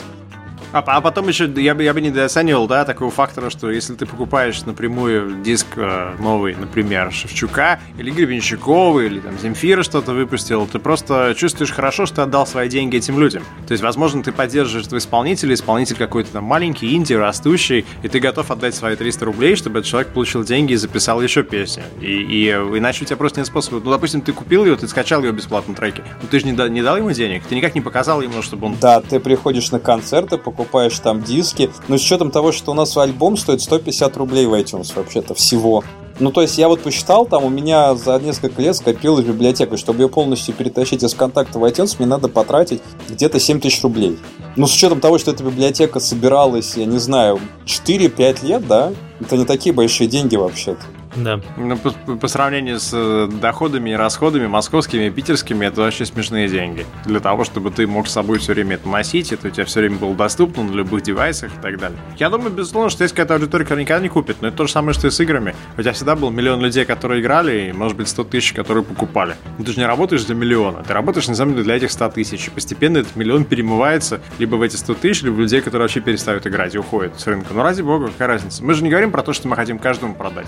[0.72, 4.06] А, а потом еще я бы, я бы недооценивал, да, такого фактора, что если ты
[4.06, 10.78] покупаешь напрямую диск э, новый, например, Шевчука или Гребенщикова, или там Земфира что-то выпустил, ты
[10.78, 13.44] просто чувствуешь хорошо, что ты отдал свои деньги этим людям.
[13.68, 18.20] То есть, возможно, ты поддерживаешь этого исполнителя, исполнитель какой-то там маленький, инди, растущий, и ты
[18.20, 21.84] готов отдать свои 300 рублей, чтобы этот человек получил деньги и записал еще песню.
[22.00, 23.82] И, и иначе у тебя просто нет способа.
[23.84, 26.70] Ну, допустим, ты купил ее, ты скачал ее бесплатно треки, но ты же не, да,
[26.70, 28.78] не дал ему денег, ты никак не показал ему, чтобы он...
[28.80, 31.72] Да, ты приходишь на концерты, покупаешь покупаешь там диски.
[31.88, 35.84] Но с учетом того, что у нас альбом стоит 150 рублей в iTunes вообще-то всего.
[36.20, 39.78] Ну, то есть я вот посчитал, там у меня за несколько лет скопилась библиотека.
[39.78, 44.20] Чтобы ее полностью перетащить из контакта в iTunes, мне надо потратить где-то 7 тысяч рублей.
[44.58, 48.92] Ну, с учетом того, что эта библиотека собиралась, я не знаю, 4-5 лет, да,
[49.22, 50.82] это не такие большие деньги вообще-то.
[51.16, 51.42] Да.
[51.58, 56.48] Ну, по, по сравнению с э, доходами и расходами московскими и питерскими, это вообще смешные
[56.48, 56.86] деньги.
[57.06, 59.80] Для того, чтобы ты мог с собой все время это носить, это у тебя все
[59.80, 61.98] время было доступно на любых девайсах и так далее.
[62.18, 64.72] Я думаю, безусловно, что есть какая-то аудитория, которая никогда не купит, но это то же
[64.72, 65.56] самое, что и с играми.
[65.78, 69.36] У тебя всегда был миллион людей, которые играли, и, может быть, 100 тысяч, которые покупали.
[69.58, 72.10] Но ты же не работаешь для миллиона, ты работаешь, на самом деле, для этих 100
[72.10, 72.48] тысяч.
[72.48, 76.02] И постепенно этот миллион перемывается либо в эти 100 тысяч, либо в людей, которые вообще
[76.02, 77.54] перестают играть и уходят с рынка.
[77.54, 78.64] Ну, ради бога, какая разница?
[78.64, 80.48] Мы же не говорим про то, что мы хотим каждому продать.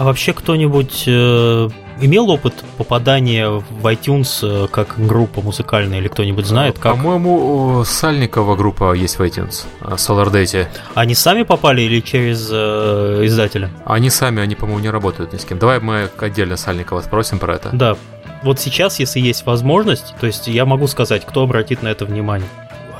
[0.00, 1.68] А вообще кто-нибудь э,
[2.00, 6.78] имел опыт попадания в iTunes э, как группа музыкальная или кто-нибудь знает?
[6.78, 6.96] Как?
[6.96, 10.68] По-моему, Сальникова группа есть в iTunes, э, SolarDate.
[10.94, 13.68] Они сами попали или через э, издателя?
[13.84, 15.58] Они сами, они, по-моему, не работают ни с кем.
[15.58, 17.68] Давай мы отдельно Сальникова спросим про это.
[17.74, 17.98] Да.
[18.42, 22.48] Вот сейчас, если есть возможность, то есть я могу сказать, кто обратит на это внимание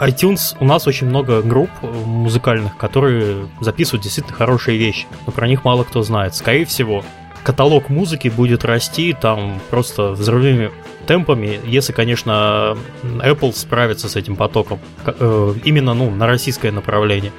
[0.01, 5.47] iTunes у нас очень много групп э, музыкальных, которые записывают действительно хорошие вещи, но про
[5.47, 6.35] них мало кто знает.
[6.35, 7.05] Скорее всего,
[7.43, 10.71] каталог музыки будет расти там просто взрывными
[11.07, 14.79] темпами, если, конечно, Apple справится с этим потоком.
[15.05, 17.33] Э, именно, ну, на российское направление.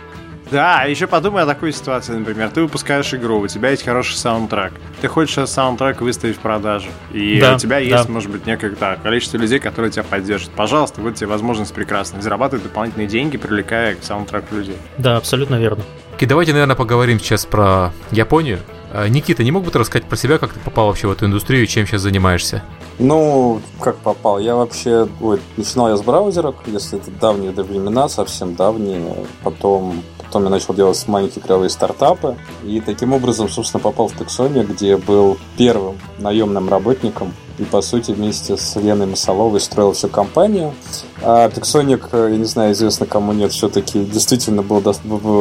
[0.52, 2.50] Да, еще подумай о такой ситуации, например.
[2.50, 4.74] Ты выпускаешь игру, у тебя есть хороший саундтрек.
[5.00, 6.90] Ты хочешь этот саундтрек выставить в продажу.
[7.14, 8.12] И да, у тебя есть, да.
[8.12, 10.50] может быть, некое да, количество людей, которые тебя поддержат.
[10.52, 12.22] Пожалуйста, вот тебе возможность прекрасная.
[12.22, 14.78] Зарабатывать дополнительные деньги, привлекая к саундтреку людей.
[14.98, 15.84] Да, абсолютно верно.
[16.20, 18.60] И давайте, наверное, поговорим сейчас про Японию.
[18.94, 21.26] А, Никита, не мог бы ты рассказать про себя, как ты попал вообще в эту
[21.26, 22.62] индустрию и чем сейчас занимаешься?
[23.00, 24.38] Ну, как попал?
[24.38, 25.08] Я вообще...
[25.20, 29.16] Ой, начинал я с браузера, если это давние времена, совсем давние.
[29.44, 32.38] Потом Потом я начал делать маленькие игровые стартапы.
[32.64, 37.34] И таким образом, собственно, попал в Texonia, где был первым наемным работником.
[37.58, 40.74] И, по сути, вместе с Леной Масоловой строил всю компанию.
[41.22, 44.80] А Texonic, я не знаю, известно кому нет, все-таки действительно был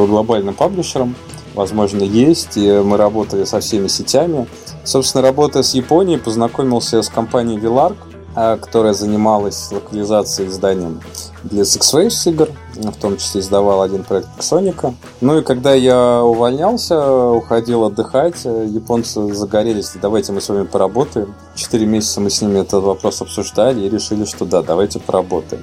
[0.09, 1.15] глобальным паблишером.
[1.55, 2.57] Возможно, есть.
[2.57, 4.49] И мы работали со всеми сетями.
[4.83, 7.97] Собственно, работая с Японией, познакомился с компанией Vilark,
[8.35, 11.01] а, которая занималась локализацией изданием
[11.45, 14.95] для Six игр, в том числе издавал один проект Соника.
[15.21, 21.35] Ну и когда я увольнялся, уходил отдыхать, японцы загорелись, давайте мы с вами поработаем.
[21.55, 25.63] Четыре месяца мы с ними этот вопрос обсуждали и решили, что да, давайте поработаем.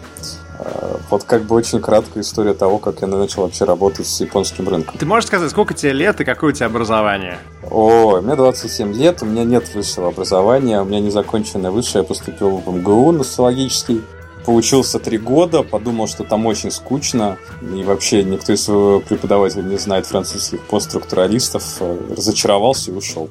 [0.59, 4.67] Э, вот как бы очень краткая история того, как я начал вообще работать с японским
[4.67, 4.97] рынком.
[4.97, 7.37] Ты можешь сказать, сколько тебе лет и какое у тебя образование?
[7.69, 12.57] О, мне 27 лет, у меня нет высшего образования, у меня незаконченное высшее, я поступил
[12.57, 14.01] в МГУ на социологический.
[14.47, 20.05] Поучился три года, подумал, что там очень скучно, и вообще никто из преподавателей не знает
[20.05, 23.29] французских постструктуралистов, э, разочаровался и ушел.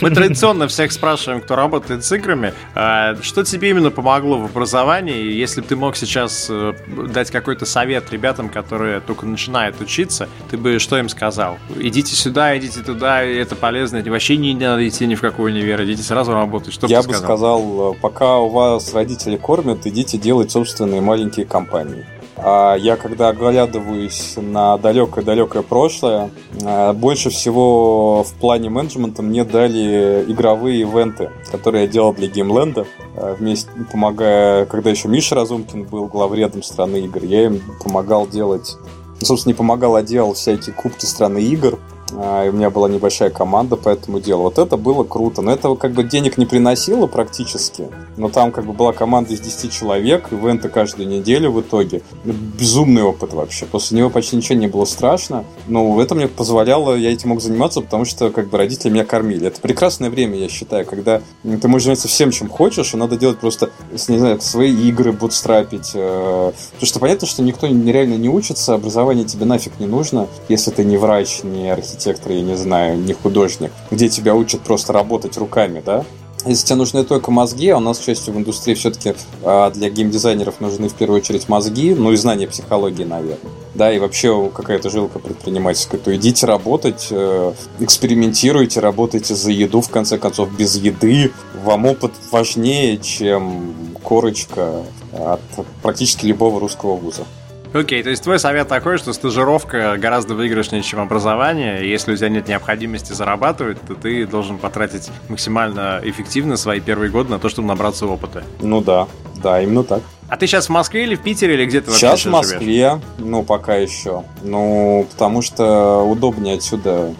[0.00, 5.32] Мы традиционно всех спрашиваем, кто работает с играми, а, что тебе именно помогло в образовании?
[5.32, 6.74] Если бы ты мог сейчас э,
[7.12, 11.58] дать какой-то совет ребятам, которые только начинают учиться, ты бы что им сказал?
[11.76, 16.02] Идите сюда, идите туда, это полезно, вообще не надо идти ни в какой универ, идите
[16.02, 16.72] сразу работать.
[16.72, 17.22] Что Я бы сказал?
[17.22, 22.04] сказал, пока у вас родители кормят, идите делать собственные маленькие компании.
[22.42, 26.30] А я когда оглядываюсь на далекое-далекое прошлое,
[26.62, 32.86] э, больше всего в плане менеджмента мне дали игровые ивенты, которые я делал для Геймленда,
[33.16, 38.76] э, вместе помогая, когда еще Миша Разумкин был главредом страны игр, я им помогал делать,
[39.20, 42.88] ну, собственно, не помогал, а делал всякие кубки страны игр, а, и у меня была
[42.88, 44.42] небольшая команда по этому делу.
[44.42, 45.42] Вот это было круто.
[45.42, 47.88] Но этого как бы денег не приносило практически.
[48.16, 52.02] Но там как бы была команда из 10 человек, ивенты каждую неделю в итоге.
[52.24, 53.66] Безумный опыт вообще.
[53.66, 55.44] После него почти ничего не было страшно.
[55.68, 59.46] Но это мне позволяло, я этим мог заниматься, потому что как бы родители меня кормили.
[59.46, 63.38] Это прекрасное время, я считаю, когда ты можешь заниматься всем, чем хочешь, и надо делать
[63.38, 63.70] просто,
[64.08, 65.92] не знаю, свои игры бутстрапить.
[65.94, 70.70] Э, потому что понятно, что никто нереально не учится, образование тебе нафиг не нужно, если
[70.70, 74.92] ты не врач, не архитектор архитектор, я не знаю, не художник, где тебя учат просто
[74.92, 76.04] работать руками, да?
[76.46, 79.90] Если тебе нужны только мозги, а у нас, к счастью, в индустрии все-таки а, для
[79.90, 83.52] геймдизайнеров нужны в первую очередь мозги, ну и знания психологии, наверное.
[83.74, 89.90] Да, и вообще какая-то жилка предпринимательская, то идите работать, э, экспериментируйте, работайте за еду, в
[89.90, 91.30] конце концов, без еды.
[91.62, 94.82] Вам опыт важнее, чем корочка
[95.12, 95.40] от
[95.82, 97.24] практически любого русского вуза.
[97.72, 101.88] Окей, okay, то есть твой совет такой, что стажировка гораздо выигрышнее, чем образование.
[101.88, 107.30] Если у тебя нет необходимости зарабатывать, то ты должен потратить максимально эффективно свои первые годы
[107.30, 108.42] на то, чтобы набраться опыта.
[108.60, 109.06] Ну да,
[109.36, 110.02] да, именно так.
[110.28, 112.90] А ты сейчас в Москве или в Питере, или где ты вообще Сейчас в Москве,
[112.90, 113.00] живешь?
[113.18, 114.24] ну, пока еще.
[114.42, 117.14] Ну, потому что удобнее отсюда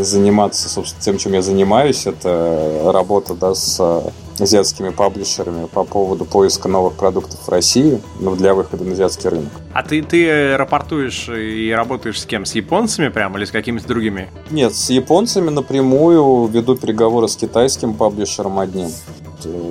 [0.00, 2.06] заниматься, собственно, тем, чем я занимаюсь.
[2.06, 3.80] Это работа, да, с
[4.38, 9.52] азиатскими паблишерами по поводу поиска новых продуктов в России ну, для выхода на азиатский рынок.
[9.74, 12.44] А ты, ты рапортуешь и работаешь с кем?
[12.44, 14.28] С японцами прямо или с какими-то другими?
[14.50, 18.90] Нет, с японцами напрямую веду переговоры с китайским паблишером одним.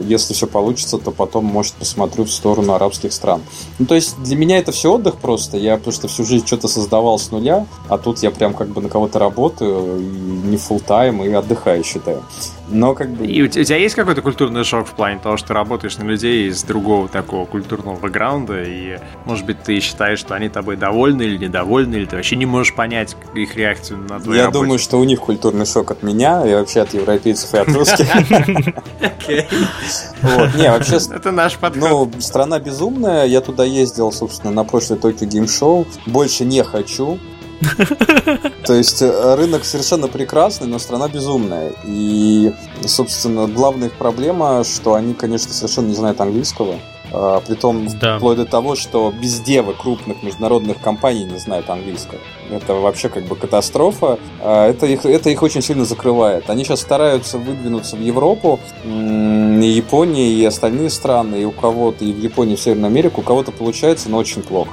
[0.03, 3.41] Если все получится, то потом, может, посмотрю в сторону арабских стран.
[3.79, 5.55] Ну, то есть для меня это все отдых просто.
[5.57, 8.89] Я просто всю жизнь что-то создавал с нуля, а тут я прям как бы на
[8.89, 12.23] кого-то работаю, и не full тайм и отдыхаю, считаю.
[12.69, 13.25] Но как бы...
[13.25, 16.47] И у тебя есть какой-то культурный шок в плане того, что ты работаешь на людей
[16.49, 21.37] из другого такого культурного бэкграунда, и, может быть, ты считаешь, что они тобой довольны или
[21.37, 24.63] недовольны, или ты вообще не можешь понять их реакцию на твою Я работе?
[24.63, 28.07] думаю, что у них культурный шок от меня, и вообще от европейцев и от русских.
[30.21, 30.97] Вот, не, вообще...
[31.13, 31.81] Это наш подход.
[32.13, 35.85] Ну, страна безумная, я туда ездил, собственно, на прошлый Токио Гейм Шоу.
[36.05, 37.19] Больше не хочу,
[38.65, 41.71] то есть э, рынок совершенно прекрасный, но страна безумная.
[41.85, 42.53] И,
[42.85, 46.75] собственно, главная их проблема, что они, конечно, совершенно не знают английского.
[47.13, 48.17] А, притом да.
[48.17, 52.19] вплоть до того, что без девы крупных международных компаний не знают английского.
[52.49, 54.17] Это вообще как бы катастрофа.
[54.39, 56.49] А, это их, это их очень сильно закрывает.
[56.49, 62.13] Они сейчас стараются выдвинуться в Европу, и Японии, и остальные страны, и у кого-то, и
[62.13, 64.71] в Японии, и в Северную Америку, у кого-то получается, но очень плохо.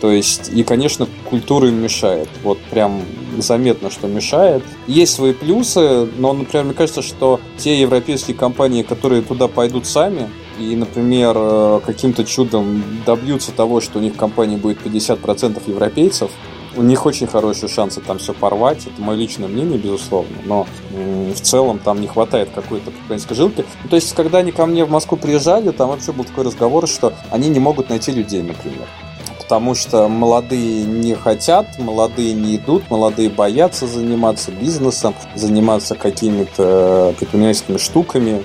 [0.00, 2.28] То есть, и, конечно, культура им мешает.
[2.42, 3.02] Вот прям
[3.38, 4.62] заметно, что мешает.
[4.86, 10.30] Есть свои плюсы, но, например, мне кажется, что те европейские компании, которые туда пойдут сами,
[10.60, 16.30] и, например, э, каким-то чудом добьются того, что у них в компании будет 50% европейцев,
[16.76, 18.86] у них очень хорошие шансы там все порвать.
[18.86, 20.36] Это мое личное мнение, безусловно.
[20.44, 23.64] Но в целом там не хватает какой-то украинской жилки.
[23.82, 26.86] Ну, то есть, когда они ко мне в Москву приезжали, там вообще был такой разговор,
[26.86, 28.86] что они не могут найти людей, например
[29.50, 37.76] потому что молодые не хотят, молодые не идут, молодые боятся заниматься бизнесом, заниматься какими-то предпринимательскими
[37.76, 38.44] штуками.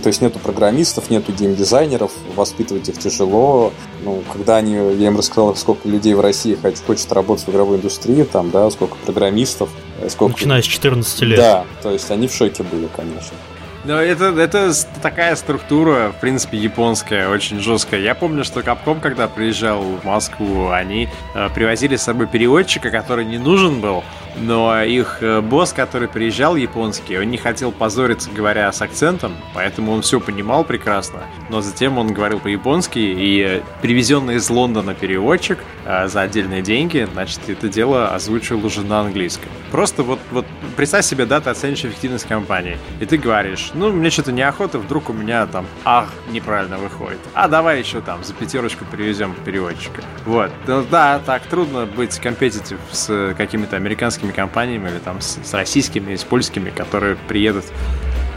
[0.00, 3.72] То есть нету программистов, нету геймдизайнеров, воспитывать их тяжело.
[4.04, 8.22] Ну, когда они, я им рассказал, сколько людей в России хочет работать в игровой индустрии,
[8.22, 9.70] там, да, сколько программистов,
[10.08, 10.34] сколько...
[10.34, 11.36] Начиная с 14 лет.
[11.36, 13.36] Да, то есть они в шоке были, конечно.
[13.84, 18.00] Но это, это такая структура, в принципе, японская, очень жесткая.
[18.00, 23.24] Я помню, что Capcom, когда приезжал в Москву, они э, привозили с собой переводчика, который
[23.24, 24.02] не нужен был,
[24.40, 29.92] но их э, босс, который приезжал японский, он не хотел позориться, говоря с акцентом, поэтому
[29.92, 35.58] он все понимал прекрасно, но затем он говорил по-японски, и э, привезенный из Лондона переводчик
[35.84, 39.50] э, за отдельные деньги, значит, это дело озвучивал уже на английском.
[39.70, 44.10] Просто вот, вот представь себе, да, ты оценишь эффективность компании, и ты говоришь, ну, мне
[44.10, 47.18] что-то неохота, вдруг у меня там ах неправильно выходит.
[47.34, 50.02] А давай еще там за пятерочку привезем переводчика.
[50.24, 50.50] Вот.
[50.90, 56.10] Да, так трудно быть компетитив с какими-то американскими японскими компаниями или там с, с российскими,
[56.10, 57.64] или с польскими, которые приедут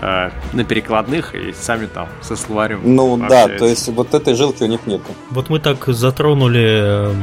[0.02, 2.82] э, на перекладных и сами там со словарем.
[2.84, 5.02] Ну да, то есть вот этой жилки у них нет.
[5.30, 7.14] Вот мы так затронули э,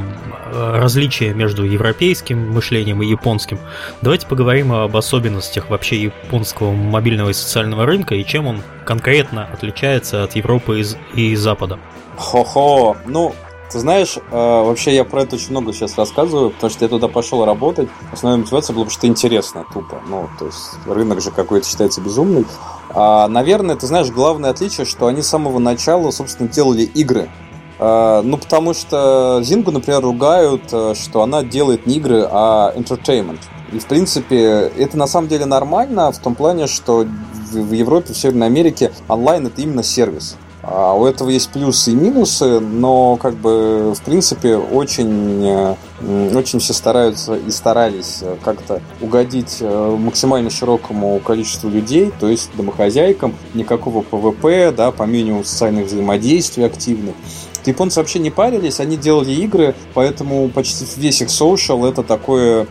[0.78, 3.58] различия между европейским мышлением и японским.
[4.02, 10.24] Давайте поговорим об особенностях вообще японского мобильного и социального рынка и чем он конкретно отличается
[10.24, 10.80] от Европы
[11.14, 11.78] и, и Запада.
[12.16, 13.32] Хо-хо, ну,
[13.70, 17.08] ты знаешь, э, вообще я про это очень много сейчас рассказываю, потому что я туда
[17.08, 17.88] пошел работать.
[18.12, 20.00] Основная мотивация была, что интересно, тупо.
[20.08, 22.46] Ну, то есть рынок же какой-то считается безумный.
[22.90, 27.28] А, наверное, ты знаешь, главное отличие, что они с самого начала, собственно, делали игры.
[27.78, 33.40] А, ну, потому что Зингу, например, ругают, э, что она делает не игры, а entertainment.
[33.72, 37.06] И, в принципе, это на самом деле нормально в том плане, что
[37.52, 40.36] в Европе, в Северной Америке онлайн это именно сервис.
[40.62, 46.58] А у этого есть плюсы и минусы, но как бы в принципе очень, э, очень
[46.58, 53.36] все стараются и старались э, как-то угодить э, максимально широкому количеству людей, то есть домохозяйкам,
[53.54, 57.14] никакого ПВП, да, по минимуму социальных взаимодействий активных.
[57.64, 62.66] Японцы вообще не парились, они делали игры, поэтому почти весь их social это такое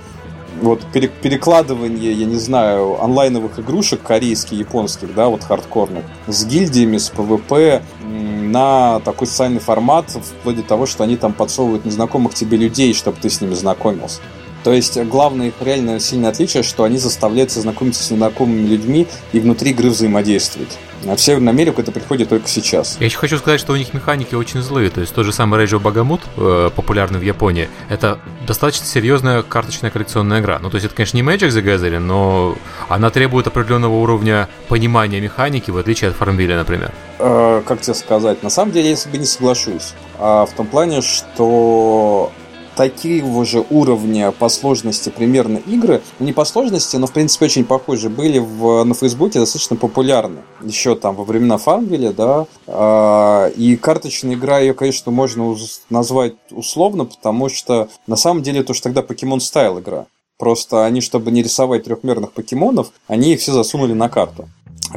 [0.62, 7.10] вот перекладывание, я не знаю, онлайновых игрушек корейских, японских, да, вот хардкорных, с гильдиями, с
[7.10, 12.94] ПВП на такой социальный формат, вплоть до того, что они там подсовывают незнакомых тебе людей,
[12.94, 14.22] чтобы ты с ними знакомился.
[14.68, 19.40] То есть главное их реально сильное отличие, что они заставляют знакомиться с незнакомыми людьми и
[19.40, 20.78] внутри игры взаимодействовать.
[21.08, 22.98] А в Северную Америку это приходит только сейчас.
[23.00, 24.90] Я еще хочу сказать, что у них механики очень злые.
[24.90, 29.42] То есть тот же самый Rage of Bagamut, э, популярный в Японии, это достаточно серьезная
[29.42, 30.60] карточная коллекционная игра.
[30.60, 32.58] Ну, то есть это, конечно, не Magic the Gathering, но
[32.90, 36.92] она требует определенного уровня понимания механики, в отличие от Farmville, например.
[37.20, 38.44] Э, как тебе сказать?
[38.44, 39.94] На самом деле, я с не соглашусь.
[40.20, 42.34] А в том плане, что
[42.78, 48.10] такого же уровня по сложности примерно игры, не по сложности, но в принципе очень похожи,
[48.10, 50.42] были в, на Фейсбуке достаточно популярны.
[50.62, 52.46] Еще там во времена Фармвилля, да.
[52.68, 55.56] Э, и карточная игра, ее, конечно, можно
[55.90, 60.06] назвать условно, потому что на самом деле это уж тогда Pokemon Style игра.
[60.38, 64.48] Просто они, чтобы не рисовать трехмерных покемонов, они их все засунули на карту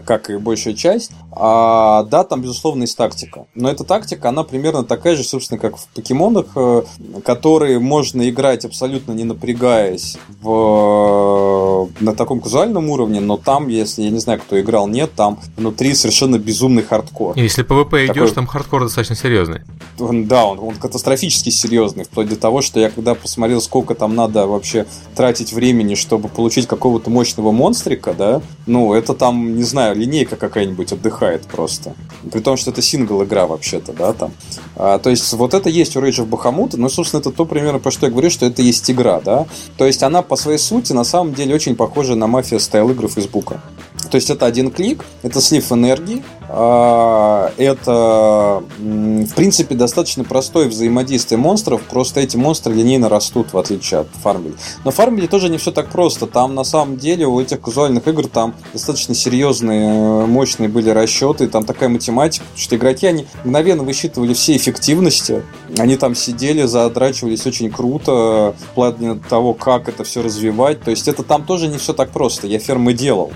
[0.05, 1.12] как и большая часть.
[1.32, 3.47] А, да, там, безусловно, есть тактика.
[3.55, 6.82] Но эта тактика, она примерно такая же, собственно, как в покемонах, э,
[7.24, 14.11] которые можно играть абсолютно не напрягаясь в, на таком казуальном уровне, но там, если, я
[14.11, 17.36] не знаю, кто играл, нет, там внутри совершенно безумный хардкор.
[17.36, 18.07] Если PvP Такой...
[18.07, 19.61] идешь, там хардкор достаточно серьезный.
[19.99, 24.47] Да, он, он катастрофически серьезный, вплоть до того, что я когда посмотрел, сколько там надо
[24.47, 30.37] вообще тратить времени, чтобы получить какого-то мощного монстрика, да, ну, это там, не знаю, линейка
[30.37, 31.95] какая-нибудь отдыхает просто.
[32.31, 34.33] При том, что это сингл игра вообще-то, да, там.
[34.76, 37.78] А, то есть вот это есть у Rage of Bahamut, но, собственно, это то примерно,
[37.78, 39.47] про что я говорю, что это есть игра, да.
[39.76, 43.09] То есть она по своей сути на самом деле очень похожа на мафия style игры
[43.09, 43.61] Фейсбука.
[44.09, 46.22] То есть это один клик, это слив энергии,
[46.53, 54.01] а, это, в принципе, достаточно простое взаимодействие монстров, просто эти монстры линейно растут, в отличие
[54.01, 54.57] от Фармвиль.
[54.84, 56.26] Но в Фармвиле тоже не все так просто.
[56.26, 61.64] Там, на самом деле, у этих казуальных игр там достаточно серьезные, мощные были расчеты, там
[61.64, 65.44] такая математика, что игроки, они мгновенно высчитывали все эффективности,
[65.78, 70.82] они там сидели, задрачивались очень круто, в плане того, как это все развивать.
[70.82, 72.48] То есть это там тоже не все так просто.
[72.48, 73.32] Я фермы делал.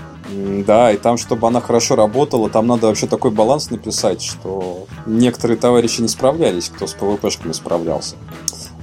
[0.65, 5.57] Да, и там, чтобы она хорошо работала, там надо вообще такой баланс написать, что некоторые
[5.57, 8.15] товарищи не справлялись, кто с ПВПшками справлялся.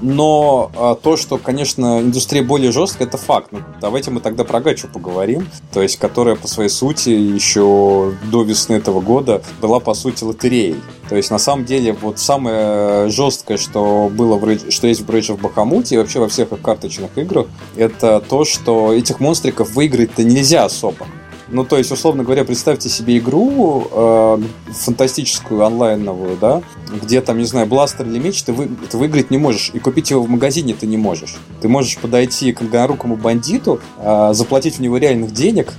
[0.02, 3.52] Но а, то, что, конечно, индустрия более жесткая, это факт.
[3.52, 5.48] Ну, давайте мы тогда про гачу поговорим.
[5.72, 10.76] То есть, которая по своей сути еще до весны этого года была, по сути, лотереей.
[11.08, 15.36] То есть, на самом деле, вот самое жесткое, что было в, что есть в Bridge
[15.36, 20.24] of Bahamut и вообще во всех их карточных играх, это то, что этих монстриков выиграть-то
[20.24, 21.06] нельзя особо.
[21.52, 24.38] Ну, то есть, условно говоря, представьте себе игру э,
[24.72, 29.36] фантастическую онлайновую, да, где там, не знаю, бластер или меч, ты, вы, ты выиграть не
[29.36, 31.36] можешь, и купить его в магазине ты не можешь.
[31.60, 35.74] Ты можешь подойти к однорукому бандиту, э, заплатить в него реальных денег,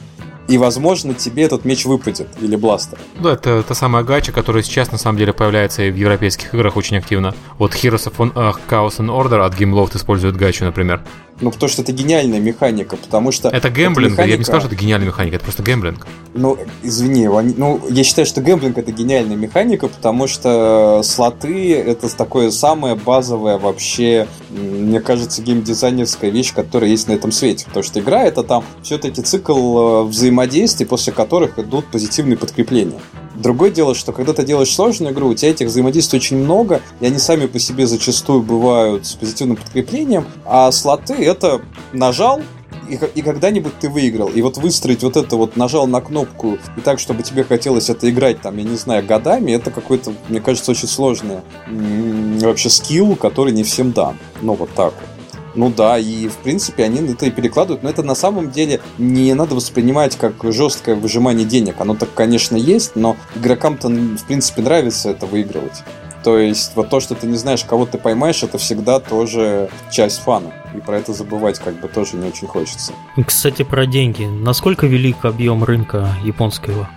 [0.48, 3.00] и, возможно, тебе этот меч выпадет, или бластер.
[3.20, 6.76] Да, это та самая гача, которая сейчас, на самом деле, появляется и в европейских играх
[6.76, 7.34] очень активно.
[7.58, 11.02] Вот Heroes of uh, Chaos and Order от Gameloft используют гачу, например.
[11.42, 13.50] Ну, потому что это гениальная механика, потому что...
[13.50, 14.32] Это гэмблинг, механика...
[14.32, 16.08] я не скажу, что это гениальная механика, это просто гэмблинг.
[16.36, 17.54] Ну, извини, они...
[17.58, 23.58] ну, я считаю, что гэмблинг это гениальная механика, потому что слоты это такое самое базовое
[23.58, 27.66] вообще, мне кажется, геймдизайнерская вещь, которая есть на этом свете.
[27.66, 33.00] Потому что игра это там все-таки цикл э, взаимодействий, после которых идут позитивные подкрепления.
[33.44, 37.06] Другое дело, что когда ты делаешь сложную игру, у тебя этих взаимодействий очень много, и
[37.06, 42.42] они сами по себе зачастую бывают с позитивным подкреплением, а слоты это нажал,
[42.90, 44.30] и, и когда-нибудь ты выиграл.
[44.30, 48.10] И вот выстроить вот это вот, нажал на кнопку и так, чтобы тебе хотелось это
[48.10, 53.52] играть, там, я не знаю, годами, это какой-то, мне кажется, очень сложный вообще скилл, который
[53.52, 54.18] не всем дан.
[54.42, 55.13] Ну, вот так вот.
[55.56, 59.34] Ну да, и в принципе они это и перекладывают, но это на самом деле не
[59.34, 61.76] надо воспринимать как жесткое выжимание денег.
[61.80, 65.84] Оно так, конечно, есть, но игрокам-то в принципе нравится это выигрывать.
[66.24, 70.22] То есть вот то, что ты не знаешь, кого ты поймаешь, это всегда тоже часть
[70.22, 70.54] фана.
[70.74, 72.94] И про это забывать как бы тоже не очень хочется.
[73.26, 74.24] Кстати, про деньги.
[74.24, 76.90] Насколько велик объем рынка японского?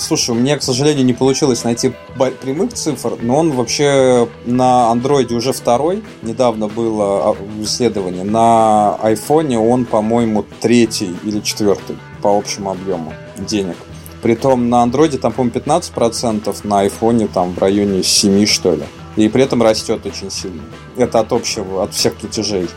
[0.00, 1.92] Слушай, у меня, к сожалению, не получилось найти
[2.40, 6.02] прямых цифр, но он вообще на андроиде уже второй.
[6.22, 8.24] Недавно было а, исследование.
[8.24, 13.76] На айфоне он, по-моему, третий или четвертый по общему объему денег.
[14.22, 18.84] Притом на андроиде там, по-моему, 15%, на айфоне там в районе 7, что ли.
[19.16, 20.62] И при этом растет очень сильно.
[20.96, 22.70] Это от общего, от всех платежей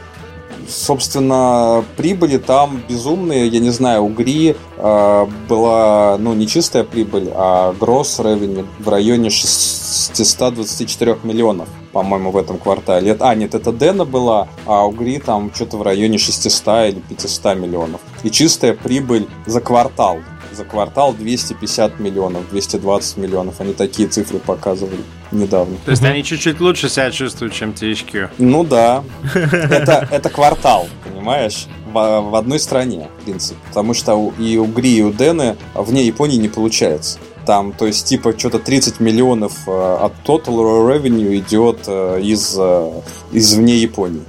[0.67, 7.29] собственно, прибыли там безумные, я не знаю, у Гри э, была, ну, не чистая прибыль,
[7.33, 13.15] а гросс revenue в районе 624 миллионов, по-моему, в этом квартале.
[13.19, 17.55] А, нет, это Дэна была, а у Гри там что-то в районе 600 или 500
[17.55, 18.01] миллионов.
[18.23, 20.17] И чистая прибыль за квартал
[20.53, 23.59] за квартал 250 миллионов, 220 миллионов.
[23.59, 24.99] Они такие цифры показывали
[25.31, 25.77] недавно.
[25.85, 28.29] То есть они чуть-чуть лучше себя чувствуют, чем THQ?
[28.37, 29.03] Ну да.
[29.33, 31.67] Это, это квартал, понимаешь?
[31.91, 33.59] В, в одной стране, в принципе.
[33.67, 37.19] Потому что и у Гри, и у Дэны вне Японии не получается.
[37.45, 42.91] Там, то есть, типа, что-то 30 миллионов э, от total revenue идет э, из, э,
[43.33, 44.23] из вне Японии.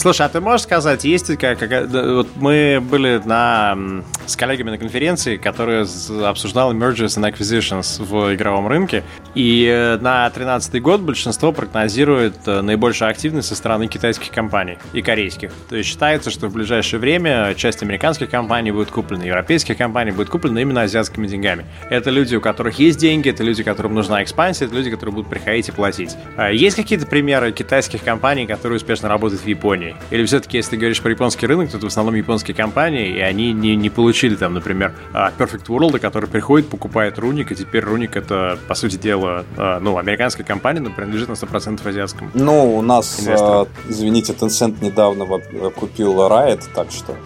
[0.00, 3.76] Слушай, а ты можешь сказать, есть ли как, как вот мы были на
[4.24, 5.86] с коллегами на конференции, которая
[6.24, 9.02] обсуждала mergers and acquisitions в игровом рынке,
[9.34, 15.02] и э, на 2013 год большинство прогнозирует э, наибольшую активность со стороны китайских компаний и
[15.02, 15.52] корейских.
[15.68, 20.30] То есть считается, что в ближайшее время часть американских компаний будет куплена, европейских компаний будет
[20.30, 21.66] куплена именно азиатскими деньгами.
[21.90, 25.28] Это люди, у которых есть деньги, это люди, которым нужна экспансия, это люди, которые будут
[25.28, 26.16] приходить и платить.
[26.36, 29.89] А есть какие-то примеры китайских компаний, которые успешно работают в Японии?
[29.90, 29.96] Компании?
[30.10, 33.20] Или все-таки, если ты говоришь про японский рынок, то это в основном японские компании, и
[33.20, 37.84] они не, не получили там, например, а, Perfect World, который приходит, покупает Руник, и теперь
[37.84, 42.30] Руник это, по сути дела, а, ну, американская компания, но принадлежит на 100% азиатскому.
[42.34, 43.68] Ну, у нас, инвестору.
[43.88, 45.26] извините, Tencent недавно
[45.70, 47.16] купил Riot, так что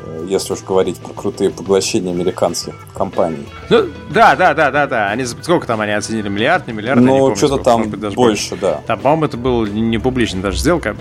[0.27, 3.47] если уж говорить про крутые поглощения американских компаний.
[3.69, 5.09] Ну, да, да, да, да, да.
[5.09, 6.29] Они сколько там они оценили?
[6.29, 7.01] Миллиард, не миллиард?
[7.01, 8.81] Ну, что-то там быть, даже больше, больше, да.
[8.87, 10.95] Там, по-моему, это было не публичная даже сделка.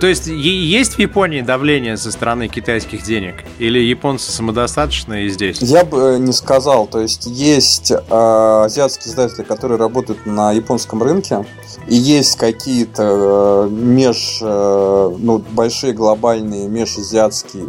[0.00, 3.36] То есть, есть в Японии давление со стороны китайских денег?
[3.58, 5.58] Или японцы самодостаточные и здесь?
[5.60, 6.86] Я бы э, не сказал.
[6.86, 11.44] То есть, есть э, азиатские издатели, которые работают на японском рынке,
[11.86, 17.66] и есть какие-то э, меж, э, ну, большие глобальные межазиатские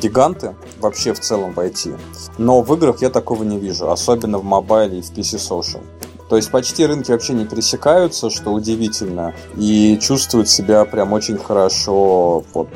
[0.00, 1.98] гиганты вообще в целом в IT.
[2.38, 5.82] Но в играх я такого не вижу, особенно в мобайле и в PC Social.
[6.28, 12.44] То есть почти рынки вообще не пересекаются, что удивительно, и чувствуют себя прям очень хорошо
[12.52, 12.68] вот,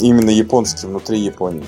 [0.00, 1.64] именно японские внутри Японии.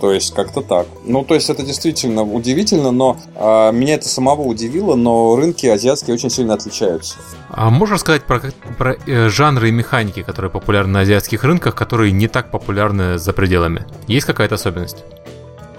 [0.00, 0.86] То есть как-то так.
[1.04, 6.14] Ну, то есть это действительно удивительно, но э, меня это самого удивило, но рынки азиатские
[6.14, 7.16] очень сильно отличаются.
[7.50, 8.40] А можешь сказать про,
[8.76, 13.32] про э, жанры и механики, которые популярны на азиатских рынках, которые не так популярны за
[13.32, 13.86] пределами?
[14.06, 15.04] Есть какая-то особенность?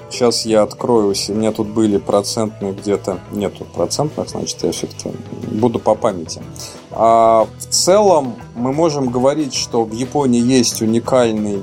[0.10, 5.12] Сейчас я открою, у меня тут были процентные где-то, нету процентных, значит я все-таки
[5.52, 6.42] буду по памяти.
[6.92, 11.62] А в целом мы можем говорить, что в Японии есть уникальный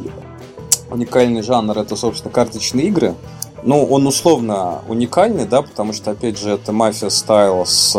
[0.91, 3.15] уникальный жанр это, собственно, карточные игры.
[3.63, 7.93] Ну, он условно уникальный, да, потому что, опять же, это мафия стайл с,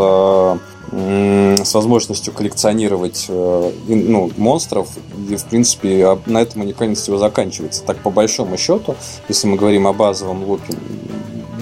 [0.91, 4.87] с возможностью коллекционировать э, ну, монстров.
[5.29, 7.83] И, в принципе, на этом уникальность его заканчивается.
[7.83, 8.95] Так, по большому счету,
[9.27, 10.73] если мы говорим о базовом loop'е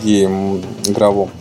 [0.04, 1.32] гейм игровом.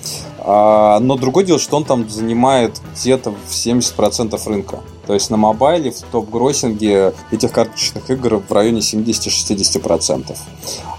[0.46, 4.80] А, но другое дело, что он там занимает где-то в 70% рынка.
[5.06, 10.36] То есть на мобайле в top-grossing'е этих карточных игр в районе 70-60%.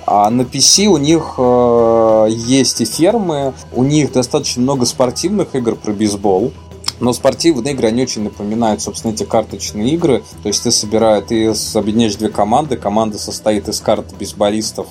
[0.08, 5.76] А на PC у них э, есть и фермы, у них достаточно много спортивных игр
[5.76, 6.52] про бейсбол.
[7.00, 10.24] Но спортивные игры, они очень напоминают, собственно, эти карточные игры.
[10.44, 12.78] То есть ты собираешь, ты объединяешь две команды.
[12.78, 14.88] Команда состоит из карт бейсболистов,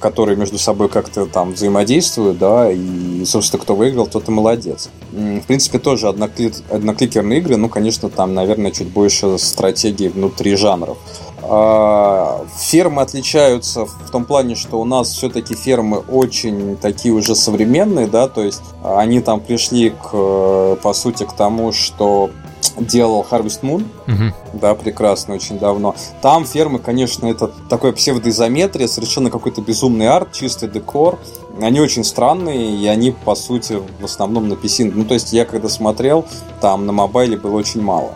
[0.00, 4.88] которые между собой как-то там взаимодействуют, да, и, собственно, кто выиграл, тот и молодец.
[5.12, 6.52] В принципе, тоже однокли...
[6.68, 10.98] однокликерные игры, ну, конечно, там, наверное, чуть больше стратегии внутри жанров.
[11.42, 18.08] А, фермы отличаются в том плане, что у нас все-таки фермы очень такие уже современные,
[18.08, 22.30] да, то есть они там пришли к, по сути, к тому, что
[22.78, 24.34] делал Harvest Moon, Мгм.
[24.54, 25.94] да, прекрасно, очень давно.
[26.22, 31.18] Там фермы, конечно, это такое псевдоизометрия, совершенно какой-то безумный арт, чистый декор.
[31.60, 34.90] Они очень странные, и они, по сути, в основном на PC.
[34.94, 36.24] Ну, то есть, я когда смотрел,
[36.60, 38.14] там на мобайле было очень мало.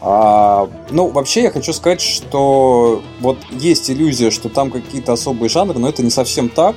[0.00, 5.78] А, ну, вообще, я хочу сказать, что вот есть иллюзия, что там какие-то особые жанры,
[5.78, 6.76] но это не совсем так,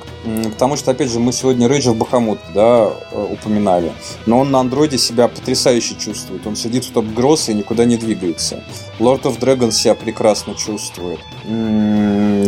[0.50, 3.92] потому что, опять же, мы сегодня of Bahamut, да, э, упоминали,
[4.26, 8.64] но он на андроиде себя потрясающе чувствует, он сидит в топ-гросс и никуда не двигается.
[8.98, 11.20] Lord of Dragons себя прекрасно чувствует,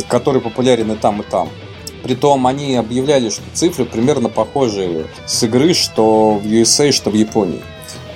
[0.09, 1.49] который популярен и там, и там.
[2.03, 7.63] Притом они объявляли, что цифры примерно похожие с игры, что в USA, что в Японии.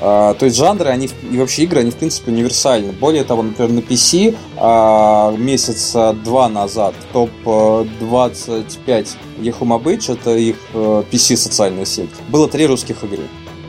[0.00, 2.92] А, то есть жанры, они и вообще игры, они в принципе универсальны.
[2.92, 11.02] Более того, например, на PC а, месяца два назад в топ-25 Yahoo это их э,
[11.10, 13.22] PC социальная сеть, было три русских игры.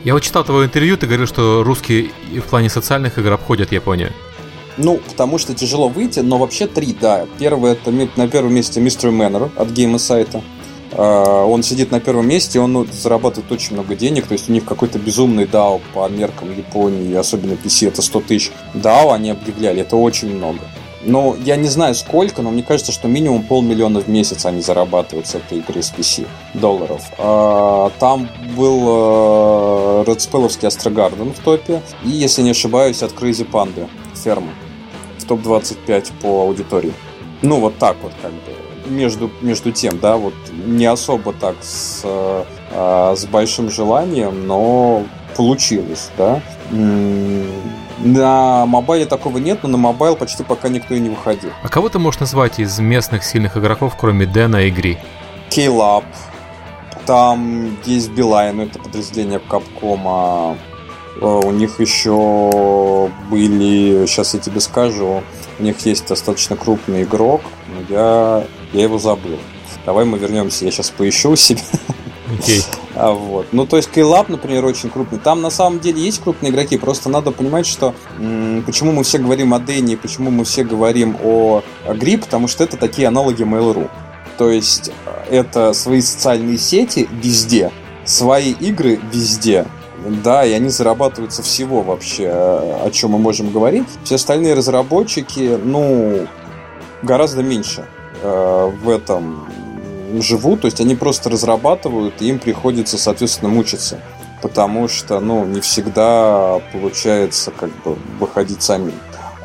[0.04, 4.12] Я вот читал твое интервью, ты говорил, что русские в плане социальных игр обходят Японию.
[4.78, 7.26] Ну, потому что тяжело выйти, но вообще три, да.
[7.38, 10.42] Первый это на первом месте Mystery Manor от Game Insight.
[10.92, 14.52] А, Он сидит на первом месте, он ну, зарабатывает очень много денег, то есть у
[14.52, 19.80] них какой-то безумный DAO по меркам Японии, особенно PC, это 100 тысяч DAO они объявляли,
[19.80, 20.60] это очень много.
[21.02, 25.26] Но я не знаю сколько, но мне кажется, что минимум полмиллиона в месяц они зарабатывают
[25.26, 27.02] с этой игры с PC долларов.
[27.16, 33.88] А, Там был э, Редспеловский Астрогарден в топе, и, если не ошибаюсь, от Crazy Panda
[34.14, 34.52] ферма
[35.18, 36.92] в топ-25 по аудитории.
[37.40, 38.69] Ну, вот так вот как бы.
[38.90, 40.34] Между, между тем, да, вот
[40.66, 45.04] не особо так с, э, с большим желанием, но
[45.36, 46.42] получилось, да.
[48.02, 51.50] На мобайле такого нет, но на мобайл почти пока никто и не выходил.
[51.62, 54.98] А кого ты можешь назвать из местных сильных игроков, кроме DeNA и GREE?
[55.50, 56.04] KLab,
[57.06, 60.56] там есть Beeline, ну, это подразделение Капкома.
[61.20, 65.22] Э, У них еще были, сейчас я тебе скажу,
[65.58, 69.38] у них есть достаточно крупный игрок, но я, я его забыл.
[69.86, 71.60] Давай мы вернемся, я сейчас поищу себе.
[72.38, 72.62] Окей.
[72.94, 73.46] А, вот.
[73.52, 75.18] Ну, то есть KLab, например, очень крупный.
[75.18, 79.18] Там на самом деле есть крупные игроки, просто надо понимать, что м, почему мы все
[79.18, 83.42] говорим о DeNA, почему мы все говорим о, о GREE, потому что это такие аналоги
[83.42, 83.90] Mail.ru.
[84.38, 87.72] То есть э, это свои социальные сети везде,
[88.04, 89.66] свои игры везде.
[90.24, 93.88] Да, и они зарабатывают со всего вообще, э, о чем мы можем говорить.
[94.04, 96.26] Все остальные разработчики, ну,
[97.02, 97.86] гораздо меньше
[98.22, 99.46] в этом
[100.20, 104.00] живут, то есть они просто разрабатывают, и им приходится, соответственно, мучиться.
[104.42, 108.94] Потому что, ну, не всегда получается как бы выходить самим.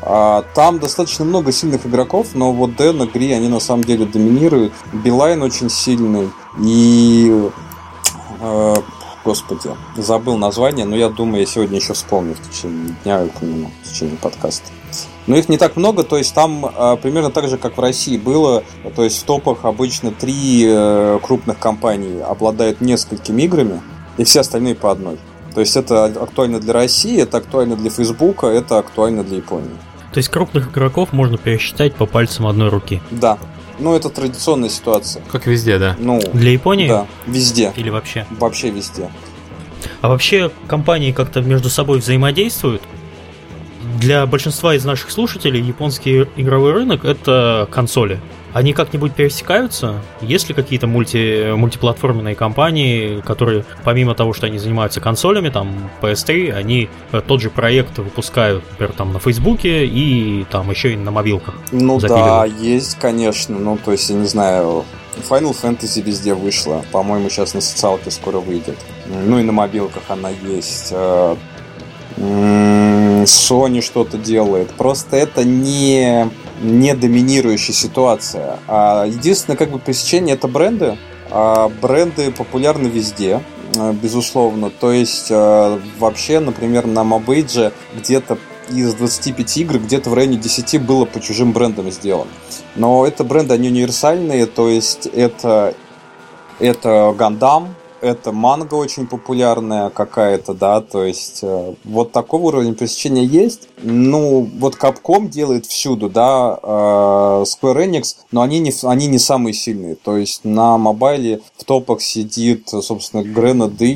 [0.02, 4.06] А там достаточно много сильных игроков, но вот Дэн и Гри, они на самом деле
[4.06, 4.72] доминируют.
[4.92, 6.30] Билайн очень сильный.
[6.60, 7.50] И...
[8.40, 8.74] э,
[9.24, 13.88] господи, забыл название, но я думаю, я сегодня еще вспомню в течение дня, упомяну в
[13.92, 14.70] течение подкаста.
[15.26, 18.16] Но их не так много, то есть там э, примерно так же, как в России
[18.16, 18.62] было,
[18.94, 23.80] то есть в топах обычно три э, крупных компании обладают несколькими играми,
[24.18, 25.18] и все остальные по одной.
[25.54, 29.70] То есть это актуально для России, это актуально для Фейсбука, это актуально для Японии.
[30.12, 33.02] То есть крупных игроков можно пересчитать по пальцам одной руки.
[33.10, 33.38] Да.
[33.78, 35.22] Ну, это традиционная ситуация.
[35.30, 35.96] Как везде, да.
[35.98, 37.72] Ну, Для Японии да, везде.
[37.76, 38.26] или вообще?
[38.38, 39.10] Вообще везде.
[40.00, 42.82] А вообще компании как-то между собой взаимодействуют?
[43.98, 48.20] Для большинства из наших слушателей японский игровой рынок это консоли.
[48.52, 50.00] Они как-нибудь пересекаются?
[50.20, 56.52] Есть ли какие-то мульти, мультиплатформенные компании, которые, помимо того, что они занимаются консолями, там, PS3,
[56.52, 61.10] они э, тот же проект выпускают, например, там на Фейсбуке и там еще и на
[61.10, 61.54] мобилках?
[61.70, 63.58] Ну да, есть, конечно.
[63.58, 64.84] Ну, то есть, я не знаю,
[65.28, 66.82] Final Fantasy везде вышла.
[66.92, 68.78] По-моему, сейчас на социалке скоро выйдет.
[69.26, 70.94] Ну и на мобилках она есть.
[73.26, 74.70] Sony что-то делает.
[74.72, 76.30] Просто это не,
[76.62, 78.58] не доминирующая ситуация.
[78.66, 80.98] А единственное, как бы, пресечение это бренды.
[81.30, 83.42] А бренды популярны везде,
[83.74, 84.70] э, безусловно.
[84.70, 88.38] То есть, э, вообще, например, на Мобейдже где-то
[88.70, 92.30] из 25 игр где-то в районе 10 было по чужим брендам сделано.
[92.74, 95.74] Но это бренды, они универсальные, то есть это,
[96.58, 97.74] это Гандам,
[98.06, 103.68] это манга очень популярная какая-то, да, то есть э, вот такого уровня пересечения есть.
[103.82, 106.66] Ну, вот Capcom делает всюду, да, э,
[107.44, 109.96] Square Enix, но они не, они не самые сильные.
[109.96, 113.94] То есть на мобайле в топах сидит, собственно, Грена Ды,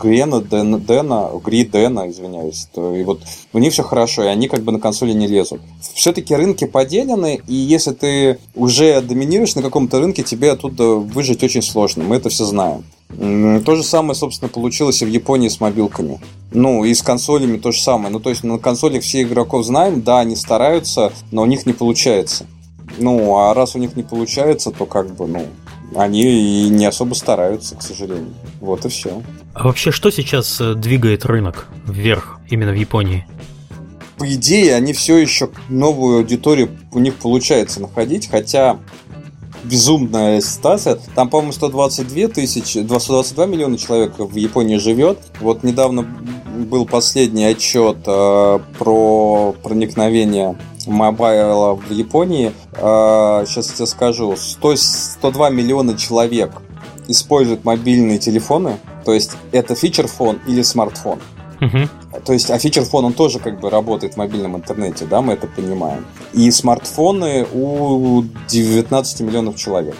[0.00, 2.68] Грена Дэна, Дэна, Гри Дэна, извиняюсь.
[2.72, 5.60] То, и вот у них все хорошо, и они как бы на консоли не лезут.
[5.94, 11.62] Все-таки рынки поделены, и если ты уже доминируешь на каком-то рынке, тебе оттуда выжить очень
[11.62, 12.04] сложно.
[12.04, 12.84] Мы это все знаем.
[13.08, 16.20] То же самое, собственно, получилось и в Японии с мобилками.
[16.52, 18.10] Ну, и с консолями то же самое.
[18.10, 21.72] Ну, то есть на консолях все игроков знаем, да, они стараются, но у них не
[21.72, 22.46] получается.
[22.98, 25.46] Ну, а раз у них не получается, то как бы, ну,
[25.94, 28.34] они и не особо стараются, к сожалению.
[28.60, 29.22] Вот и все.
[29.54, 33.26] А вообще, что сейчас э, двигает рынок вверх именно в Японии?
[34.18, 38.78] По идее, они все еще новую аудиторию у них получается находить, хотя
[39.64, 40.98] безумная ситуация.
[41.14, 45.18] Там, по-моему, 122 тысячи, 122 миллиона человек в Японии живет.
[45.40, 52.52] Вот недавно был последний отчет э, про проникновение мобайла в Японии.
[52.72, 54.36] Э, сейчас я тебе скажу.
[54.36, 56.52] 100, 102 миллиона человек
[57.06, 58.78] используют мобильные телефоны.
[59.04, 61.18] То есть это фичер-фон или смартфон.
[62.24, 65.46] То есть, а фичер-фон, он тоже как бы работает в мобильном интернете, да, мы это
[65.46, 66.06] понимаем.
[66.32, 69.96] И смартфоны у 19 миллионов человек.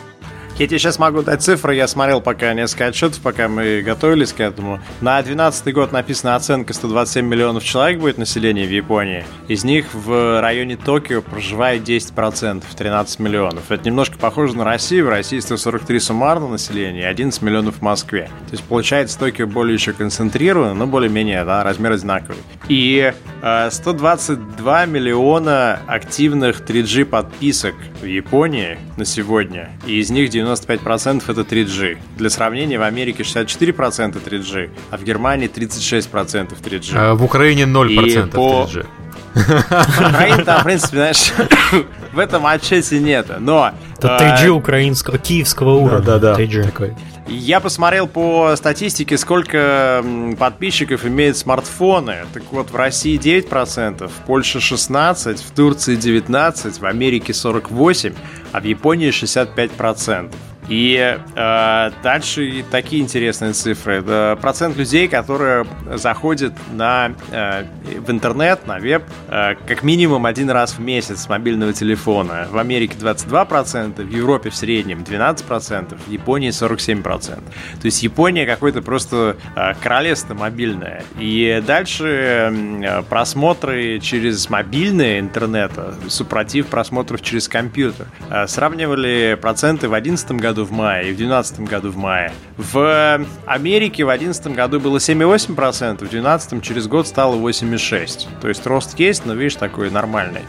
[0.59, 1.77] Я тебе сейчас могу дать цифры.
[1.77, 4.81] Я смотрел пока несколько отчетов, пока мы готовились к этому.
[5.01, 9.25] На 2012 год написана оценка 127 миллионов человек будет население в Японии.
[9.47, 13.71] Из них в районе Токио проживает 10%, 13 миллионов.
[13.71, 15.07] Это немножко похоже на Россию.
[15.07, 18.29] В России 143 суммарно населения, 11 миллионов в Москве.
[18.47, 22.39] То есть получается Токио более еще концентрировано, но более-менее, да, размер одинаковый.
[22.69, 29.71] И э, 122 миллиона активных 3G подписок в Японии на сегодня.
[29.87, 31.99] И из них 90 95% это 3G.
[32.17, 36.93] Для сравнения, в Америке 64% 3G, а в Германии 36% 3G.
[36.95, 38.69] А в Украине 0% по...
[38.71, 38.87] 3G.
[39.35, 41.33] Украина там, в принципе, знаешь,
[42.13, 43.27] в этом отчете нет.
[43.39, 43.73] Но...
[43.97, 46.01] Это 3G а, украинского, киевского уровня.
[46.01, 46.63] Да-да-да.
[46.63, 46.97] Такой.
[47.29, 50.03] Я посмотрел по статистике, сколько
[50.39, 52.26] подписчиков имеют смартфоны.
[52.33, 58.14] Так вот, в России 9%, в Польше 16%, в Турции 19%, в Америке 48%,
[58.53, 60.33] а в Японии 65%.
[60.69, 64.03] И э, дальше такие интересные цифры.
[64.37, 67.64] Процент людей, которые заходят на, э,
[67.99, 72.49] в интернет, на веб, э, как минимум один раз в месяц с мобильного телефона.
[72.51, 77.37] В Америке 22%, в Европе в среднем 12%, в Японии 47%.
[77.37, 81.03] То есть Япония какое-то просто э, королевство мобильное.
[81.19, 85.73] И дальше э, просмотры через мобильное интернет,
[86.09, 88.07] супротив просмотров через компьютер.
[88.31, 92.33] Э, сравнивали проценты в 2011 году году в мае и в 2012 году в мае.
[92.57, 98.27] В Америке в 2011 году было 7,8%, в 2012 через год стало 8,6%.
[98.41, 100.43] То есть рост есть, но видишь, такой нормальный.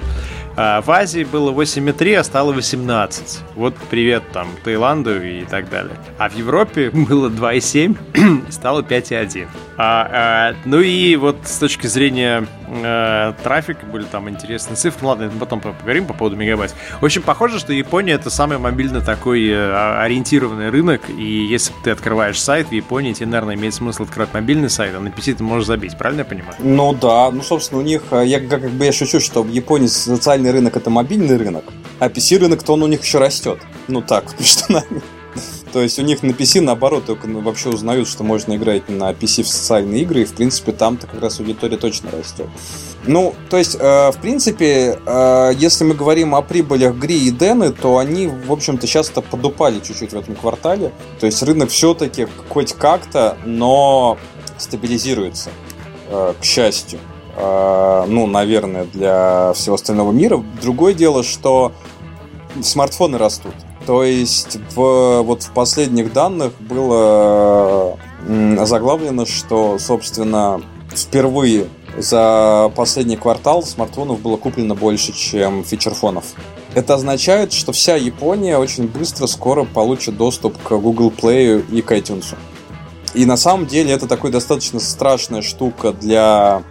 [0.62, 3.39] А в Азии было 8,3, а стало 18.
[3.55, 5.95] Вот привет там Таиланду и так далее.
[6.18, 9.47] А в Европе было 2,7, стало 5,1.
[9.78, 14.99] А, а, ну и вот с точки зрения э, трафика были там интересные цифры.
[15.03, 16.76] Ну ладно, потом поговорим по поводу мегабайт.
[16.99, 21.03] В общем, похоже, что Япония это самый мобильно такой э, ориентированный рынок.
[21.10, 24.99] И если ты открываешь сайт в Японии, тебе, наверное, имеет смысл открывать мобильный сайт, а
[24.99, 25.97] на PC ты можешь забить.
[25.97, 26.55] Правильно я понимаю?
[26.60, 27.32] Ну да.
[27.32, 30.78] Ну, собственно, у них, э, я как бы я шучу, что в Японии социальный рынок
[30.78, 31.64] это мобильный рынок,
[32.00, 33.60] а PC рынок-то он у них еще растет.
[33.88, 35.02] Ну так, между нами.
[35.72, 39.43] То есть у них на PC, наоборот, только вообще узнают, что можно играть на PC
[39.43, 42.47] в социальные игры, и, в принципе, там-то как раз аудитория точно растет.
[43.06, 47.72] Ну, то есть, э, в принципе, э, если мы говорим о прибылях Гри и Дэны,
[47.72, 50.91] то они, в общем-то, часто подупали чуть-чуть в этом квартале.
[51.20, 54.18] То есть рынок все-таки хоть как-то, но
[54.58, 55.52] стабилизируется,
[56.10, 57.00] э, к счастью.
[57.36, 60.43] Э, ну, наверное, для всего остального мира.
[60.61, 61.71] Другое дело, что
[62.61, 63.53] смартфоны растут.
[63.86, 70.61] То есть в, вот в последних данных было заглавлено, что, собственно,
[70.91, 71.67] впервые
[71.97, 76.25] за последний квартал смартфонов было куплено больше, чем фичерфонов.
[76.75, 81.91] Это означает, что вся Япония очень быстро, скоро получит доступ к Google Play и к
[81.91, 82.36] iTunes.
[83.15, 86.61] И на самом деле это такой достаточно страшная штука для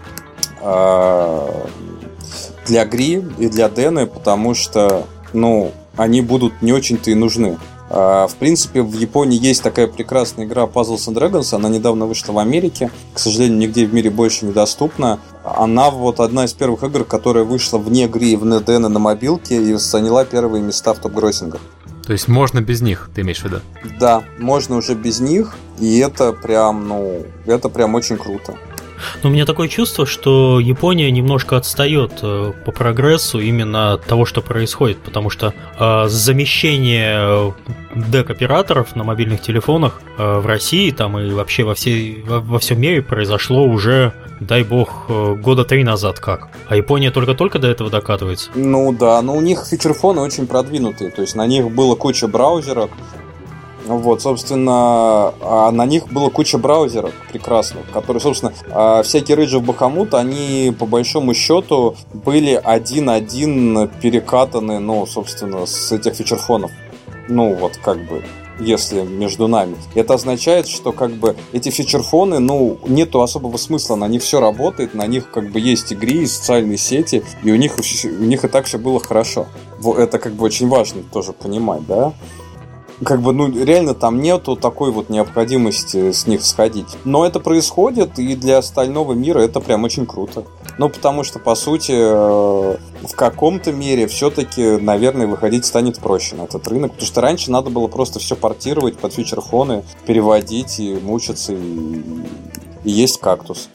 [2.67, 7.59] для Гри и для Дэны, потому что, ну, они будут не очень-то и нужны.
[7.91, 11.55] А, в принципе, в Японии есть такая прекрасная игра Puzzles and Dragons.
[11.55, 12.91] Она недавно вышла в Америке.
[13.15, 15.19] К сожалению, нигде в мире больше недоступна.
[15.45, 19.75] Она вот одна из первых игр, которая вышла вне игры в NDN на мобилке и
[19.75, 21.61] заняла первые места в топ-гроссингах.
[22.07, 23.61] То есть можно без них, ты имеешь в виду?
[24.01, 28.55] Да, можно уже без них, и это прям, ну, это прям очень круто.
[29.23, 34.25] Но у меня такое чувство, что Япония немножко отстает э, по прогрессу именно от того,
[34.25, 37.55] что происходит, потому что э, замещение
[37.95, 43.03] дек-операторов на мобильных телефонах э, в России там и вообще во, всей, во, всем мире
[43.03, 46.49] произошло уже, дай бог, э, года три назад как.
[46.69, 48.51] А Япония только-только до этого докатывается.
[48.55, 52.91] Ну да, но у них фичерфоны очень продвинутые, то есть на них было куча браузеров,
[53.89, 59.63] Вот, собственно, а на них было куча браузеров прекрасных, которые, собственно, а, всякие рейджи в
[59.63, 66.71] Бахамут, они по большому счету были один-один перекатаны, ну, собственно, с этих фичерфонов.
[67.29, 68.23] Ну, вот как бы
[68.61, 69.77] если между нами.
[69.95, 74.95] Это означает, что как бы эти фичерфоны, ну, нету особого смысла, на них все работает,
[74.95, 78.49] на них как бы есть игры и социальные сети, и у них, у них и
[78.49, 79.47] так все было хорошо.
[79.97, 82.13] Это как бы очень важно тоже понимать, да?
[83.05, 86.97] Как бы, ну, реально там нету такой вот необходимости с них сходить.
[87.05, 90.45] Но это происходит, и для остального мира это прям очень круто.
[90.79, 92.77] Ну, потому что, по сути, э,
[93.07, 96.93] в каком-то мере все-таки, наверное, выходить станет проще на этот рынок.
[96.93, 102.03] Потому что раньше надо было просто все портировать под фичерфоны, переводить и мучиться, и,
[102.85, 103.69] и есть кактус.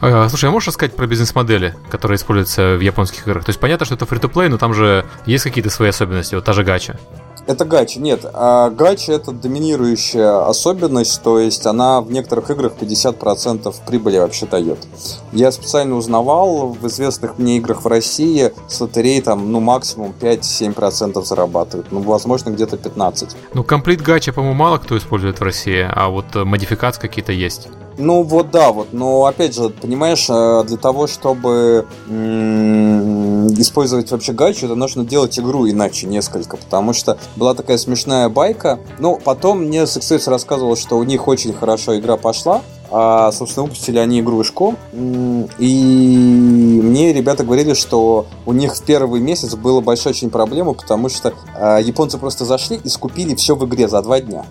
[0.00, 3.44] А, слушай, а можешь рассказать про бизнес-модели, которые используются в японских играх?
[3.44, 6.52] То есть понятно, что это фри-то-плей, но там же есть какие-то свои особенности, вот та
[6.52, 6.98] же гача.
[7.46, 8.24] Это гача, нет.
[8.32, 14.78] А гача это доминирующая особенность, то есть она в некоторых играх 50% прибыли вообще дает.
[15.32, 21.22] Я специально узнавал, в известных мне играх в России с лотерей там, ну, максимум 5-7%
[21.22, 21.92] зарабатывают.
[21.92, 23.34] Ну, возможно, где-то 15%.
[23.52, 27.68] Ну, комплит гача, по-моему, мало кто использует в России, а вот э, модификации какие-то есть.
[27.96, 31.86] Ну вот да, вот, но опять же, понимаешь, э, для того, чтобы
[33.52, 38.80] использовать вообще гачу, это нужно делать игру иначе несколько, потому что была такая смешная байка.
[38.98, 43.98] Ну, потом мне Success рассказывал, что у них очень хорошо игра пошла, а, собственно, выпустили
[43.98, 50.12] они игру Ишко, и мне ребята говорили, что у них в первый месяц была большая
[50.12, 54.20] очень проблема, потому что а, японцы просто зашли и скупили все в игре за два
[54.20, 54.44] дня.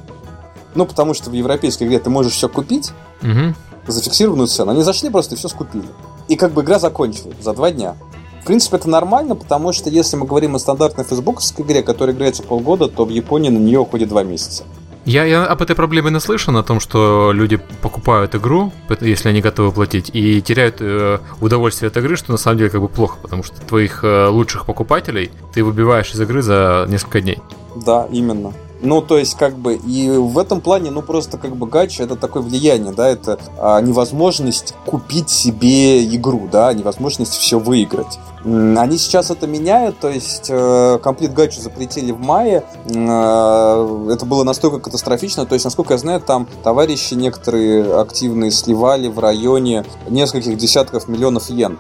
[0.75, 2.91] Ну, потому что в европейской игре ты можешь все купить,
[3.21, 3.55] угу.
[3.87, 4.71] зафиксированную цену.
[4.71, 5.87] Они зашли просто и все скупили.
[6.27, 7.95] И как бы игра закончилась за два дня.
[8.43, 12.43] В принципе, это нормально, потому что если мы говорим о стандартной фейсбуковской игре, которая играется
[12.43, 14.65] полгода, то в Японии на нее уходит два месяца.
[15.05, 19.71] Я, я об этой проблеме наслышан, о том, что люди покупают игру, если они готовы
[19.71, 23.43] платить, и теряют э, удовольствие от игры, что на самом деле как бы плохо, потому
[23.43, 27.39] что твоих э, лучших покупателей ты выбиваешь из игры за несколько дней.
[27.85, 28.51] Да, именно.
[28.83, 32.17] Ну, то есть, как бы, и в этом плане, ну, просто, как бы, гача это
[32.17, 38.19] такое влияние, да, это а, невозможность купить себе игру, да, невозможность все выиграть.
[38.43, 42.65] Они сейчас это меняют, то есть э, комплит гачу запретили в мае.
[42.93, 49.07] Э, это было настолько катастрофично, то есть, насколько я знаю, там товарищи некоторые активные сливали
[49.07, 51.79] в районе нескольких десятков миллионов йен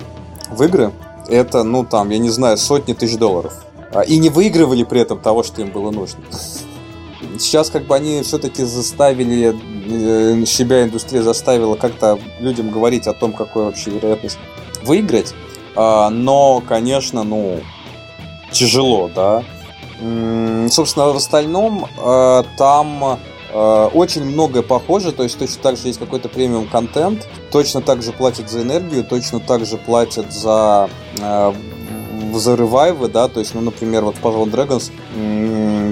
[0.49, 0.93] в игры.
[1.27, 3.53] Это, ну, там, я не знаю, сотни тысяч долларов.
[3.91, 6.23] А, и не выигрывали при этом того, что им было нужно.
[7.43, 13.33] Сейчас как бы они все-таки заставили, э, себя индустрия заставила как-то людям говорить о том,
[13.33, 14.37] какой вообще вероятность
[14.81, 15.33] выиграть.
[15.75, 17.59] А, но, конечно, ну,
[18.51, 19.43] тяжело, да.
[20.69, 23.19] Собственно, в остальном э, там
[23.51, 28.01] э, очень многое похоже, то есть точно так же есть какой-то премиум контент, точно так
[28.01, 30.89] же платят за энергию, точно так же платят за
[32.39, 34.91] за ревайвы, да, то есть, ну, например, вот в Puzzle Dragons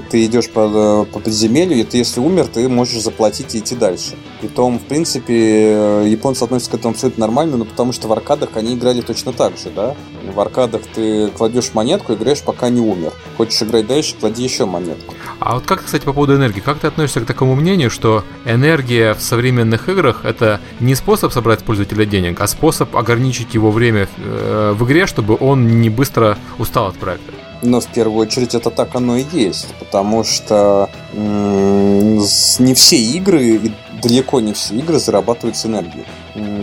[0.09, 4.15] ты идешь по, по подземелью, и ты, если умер, ты можешь заплатить и идти дальше.
[4.39, 8.49] Притом, в принципе, э, японцы относятся к этому абсолютно нормально, но потому что в аркадах
[8.55, 9.95] они играли точно так же, да.
[10.23, 13.13] В аркадах ты кладешь монетку, играешь, пока не умер.
[13.37, 15.13] Хочешь играть дальше, клади еще монетку.
[15.39, 19.13] А вот как, кстати, по поводу энергии, как ты относишься к такому мнению, что энергия
[19.13, 24.73] в современных играх это не способ собрать пользователя денег, а способ ограничить его время э,
[24.77, 27.31] в игре, чтобы он не быстро устал от проекта?
[27.63, 33.61] Но в первую очередь это так оно и есть, потому что не все игры,
[34.01, 36.05] далеко не все игры зарабатывают с энергией.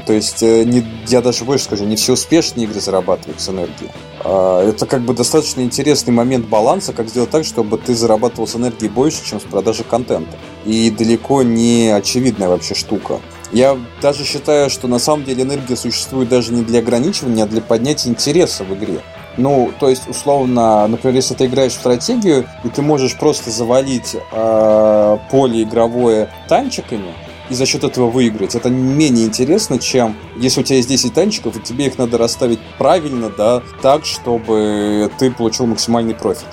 [0.06, 3.90] То есть, э, не, я даже больше скажу, не все успешные игры зарабатывают с энергией.
[4.24, 8.56] А, это как бы достаточно интересный момент баланса, как сделать так, чтобы ты зарабатывал с
[8.56, 10.38] энергией больше, чем с продажи контента.
[10.64, 13.20] И далеко не очевидная вообще штука.
[13.52, 17.60] Я даже считаю, что на самом деле энергия существует даже не для ограничивания, а для
[17.60, 19.00] поднятия интереса в игре.
[19.36, 24.16] Ну, то есть, условно, например, если ты играешь в стратегию, и ты можешь просто завалить
[24.32, 27.14] э, поле игровое танчиками,
[27.50, 28.54] и за счет этого выиграть.
[28.54, 32.60] Это менее интересно, чем если у тебя есть 10 танчиков, и тебе их надо расставить
[32.78, 36.46] правильно, да, так, чтобы ты получил максимальный профит.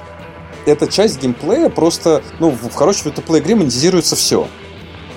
[0.66, 4.48] Эта часть геймплея просто, ну, в хорошей фри игре монетизируется все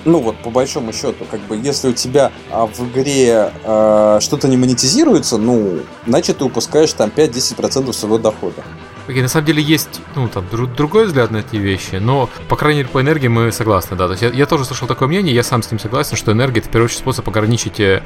[0.05, 4.47] ну вот по большому счету, как бы если у тебя а, в игре а, что-то
[4.47, 8.63] не монетизируется, ну, значит ты упускаешь там 5-10% своего дохода.
[9.09, 12.55] Окей, на самом деле есть, ну, там, друг, другой взгляд на эти вещи, но, по
[12.55, 14.05] крайней мере, по энергии мы согласны, да.
[14.05, 16.59] То есть я, я тоже слышал такое мнение, я сам с ним согласен, что энергия
[16.59, 18.03] это, в первую очередь, способ ограничить э,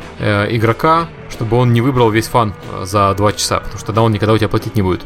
[0.49, 4.13] игрока, чтобы он не выбрал весь фан э, за 2 часа, потому что тогда он
[4.13, 5.01] никогда у тебя платить не будет.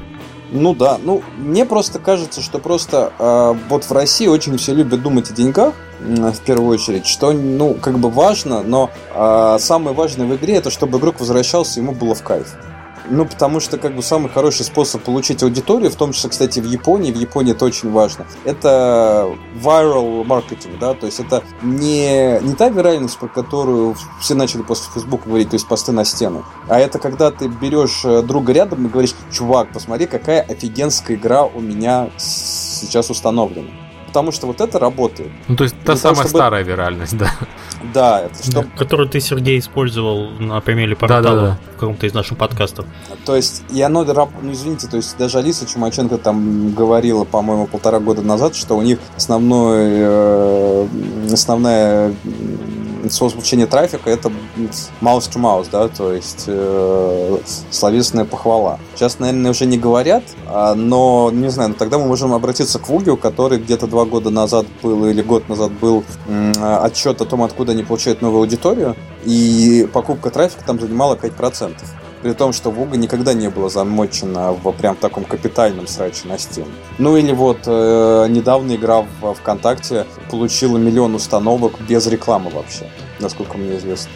[0.52, 5.02] Ну да, ну мне просто кажется, что просто э, вот в России очень все любят
[5.02, 10.28] думать о деньгах, в первую очередь, что, ну, как бы важно, но э, самое важное
[10.28, 12.54] в игре это чтобы игрок возвращался, ему было в кайф.
[13.10, 16.66] Ну, потому что, как бы, самый хороший способ получить аудиторию, в том числе, кстати, в
[16.66, 22.54] Японии, в Японии это очень важно, это viral marketing, да, то есть это не, не
[22.56, 26.80] та виральность, про которую все начали после Facebook говорить, то есть посты на стену, а
[26.80, 31.62] это когда ты берешь э, друга рядом и говоришь, чувак, посмотри, какая офигенская игра у
[31.62, 35.30] меня сейчас установлена потому что вот это работает.
[35.48, 36.40] Ну, то есть та Для самая того, чтобы...
[36.40, 37.32] старая виральность, да.
[37.94, 38.64] Да, это что...
[38.64, 41.60] Да, которую ты, Сергей, использовал на примере портала да, да, да.
[41.76, 42.86] в каком-то из наших подкастов.
[43.24, 48.00] То есть, и оно, ну, извините, то есть даже Алиса Чумаченко там говорила, по-моему, полтора
[48.00, 50.88] года назад, что у них основной, э,
[51.32, 52.16] основная
[53.14, 54.30] способ получения трафика это
[55.02, 57.38] mouse to mouse, да, то есть э,
[57.70, 58.80] словесная похвала.
[58.96, 63.18] Сейчас, наверное, уже не говорят, а, но, не знаю, тогда мы можем обратиться к Вугиу,
[63.18, 66.52] который где-то два года назад был или год назад был э,
[66.82, 68.96] отчет о том, откуда они получают новую аудиторию,
[69.26, 71.76] и покупка трафика там занимала 5%.
[72.28, 76.68] При том, что Вуга никогда не была замочена в прям таком капитальном сраче на Steam.
[76.98, 83.58] Ну или вот э, недавно игра в ВКонтакте получила миллион установок без рекламы вообще, насколько
[83.58, 84.12] мне известно.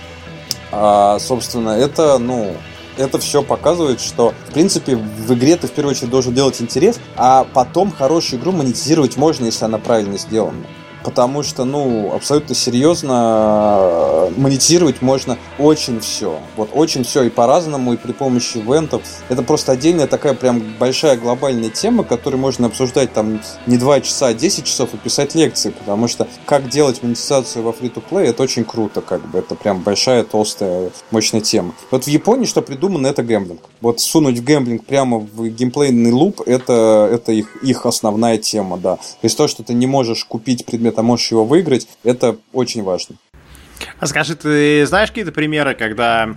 [0.74, 2.54] А, собственно, это, ну,
[2.98, 7.00] это все показывает, что, в принципе, в игре ты в первую очередь должен делать интерес,
[7.16, 10.66] а потом хорошую игру монетизировать можно, если она правильно сделана
[11.04, 16.40] потому что, ну, абсолютно серьезно э, монетизировать можно очень все.
[16.56, 19.02] Вот очень все и по-разному, и при помощи ивентов.
[19.30, 24.28] Это просто отдельная такая прям большая глобальная тема, которую можно обсуждать там не 2 часа,
[24.28, 28.64] а 10 часов и писать лекции, потому что как делать монетизацию во free-to-play, это очень
[28.64, 29.40] круто, как бы.
[29.40, 31.74] Это прям большая, толстая, мощная тема.
[31.90, 33.62] Вот в Японии что придумано, это гэмблинг.
[33.82, 38.96] Вот сунуть в гэмблинг прямо в геймплейный луп, это, это их, их основная тема, да.
[38.98, 42.84] То есть то, что ты не можешь купить предмет а можешь его выиграть, это очень
[42.84, 43.16] важно.
[44.00, 46.36] А скажи, ты знаешь какие-то примеры, когда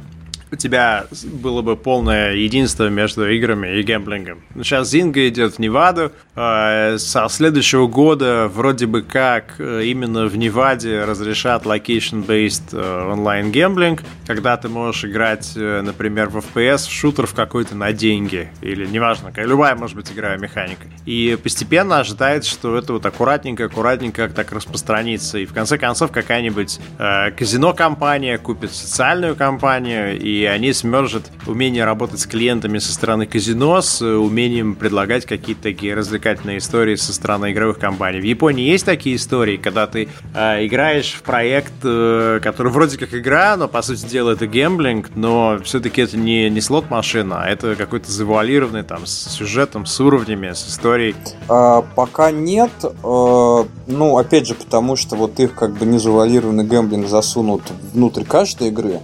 [0.51, 4.43] у тебя было бы полное единство между играми и гэмблингом.
[4.57, 6.13] Сейчас Зинга идет в Неваду.
[6.37, 13.51] Э, со следующего года вроде бы как э, именно в Неваде разрешат location-based э, онлайн
[13.51, 18.49] гэмблинг, когда ты можешь играть, например, в FPS, в шутер в какой-то на деньги.
[18.61, 20.87] Или неважно, любая может быть игра механика.
[21.07, 25.39] И постепенно ожидается, что это вот аккуратненько, аккуратненько так распространится.
[25.39, 32.21] И в конце концов какая-нибудь э, казино-компания купит социальную компанию и они смержат умение работать
[32.21, 37.53] с клиентами со стороны казино с э, умением предлагать какие-то такие развлекательные истории со стороны
[37.53, 38.21] игровых компаний.
[38.21, 43.15] В Японии есть такие истории, когда ты э, играешь в проект, э, который вроде как
[43.15, 47.77] игра, но по сути дела это гемблинг, но все-таки это не, не слот-машина, а это
[47.77, 51.15] какой-то завуалированный там с сюжетом, с уровнями, с историей.
[51.49, 52.73] А, пока нет.
[53.03, 57.63] А, ну, опять же, потому что вот их как бы не завуалированный гемблинг засунут
[57.93, 59.01] внутрь каждой игры.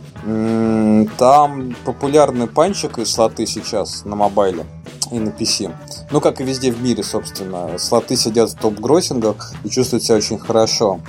[1.06, 4.64] Там популярный панчик и слоты сейчас на мобайле
[5.10, 5.74] и на PC.
[6.10, 7.78] Ну, как и везде в мире, собственно.
[7.78, 11.00] Слоты сидят в топ-гроссингах и чувствуют себя очень хорошо.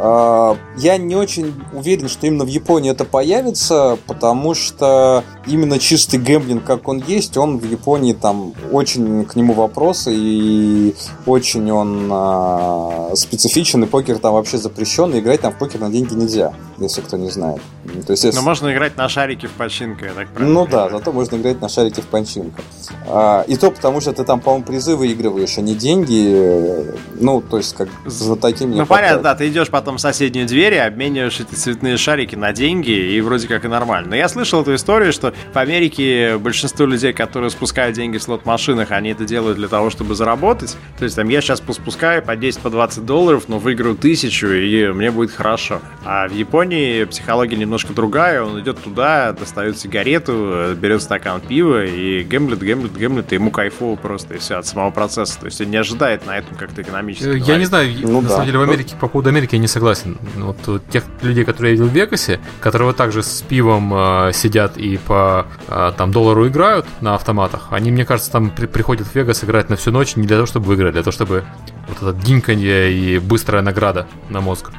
[0.00, 6.20] А, я не очень уверен, что именно в Японии это появится, потому что именно чистый
[6.20, 10.94] гэмблинг, как он есть, он в Японии там очень к нему вопросы и
[11.26, 15.90] очень он а, специфичен, и покер там вообще запрещен, и играть там в покер на
[15.90, 17.60] деньги нельзя, если кто не знает.
[18.06, 18.38] То есть, если...
[18.38, 21.60] Но можно играть на шарике в починка, я так правильно Ну да, зато можно играть
[21.60, 22.62] на шарике в починка.
[23.06, 26.94] А, и то потому, что ты там, по-моему, призы выигрываешь, а не деньги.
[27.14, 30.46] Ну, то есть, как за таким Ну, понятно, да, ты идешь потом потом в соседнюю
[30.46, 34.10] дверь и обмениваешь эти цветные шарики на деньги, и вроде как и нормально.
[34.10, 38.90] Но я слышал эту историю, что в Америке большинство людей, которые спускают деньги в слот-машинах,
[38.90, 40.76] они это делают для того, чтобы заработать.
[40.98, 44.88] То есть там я сейчас поспускаю по 10, по 20 долларов, но выиграю тысячу, и
[44.88, 45.80] мне будет хорошо.
[46.04, 52.24] А в Японии психология немножко другая, он идет туда, достает сигарету, берет стакан пива и
[52.24, 55.40] гемблит, гемблит, гемблит, и ему кайфово просто, и все, от самого процесса.
[55.40, 57.24] То есть он не ожидает на этом как-то экономически.
[57.24, 57.58] Я говорить.
[57.58, 58.34] не знаю, ну, на да.
[58.34, 60.18] самом деле в Америке, по поводу Америки я не согласен.
[60.36, 64.76] Вот тех людей, которые я видел в Вегасе, которые вот также с пивом э, сидят
[64.76, 69.14] и по э, там доллару играют на автоматах, они, мне кажется, там при, приходят в
[69.14, 71.44] Вегас играть на всю ночь не для того, чтобы выиграть, а для того, чтобы
[71.86, 74.70] вот это гинканье и быстрая награда на мозг.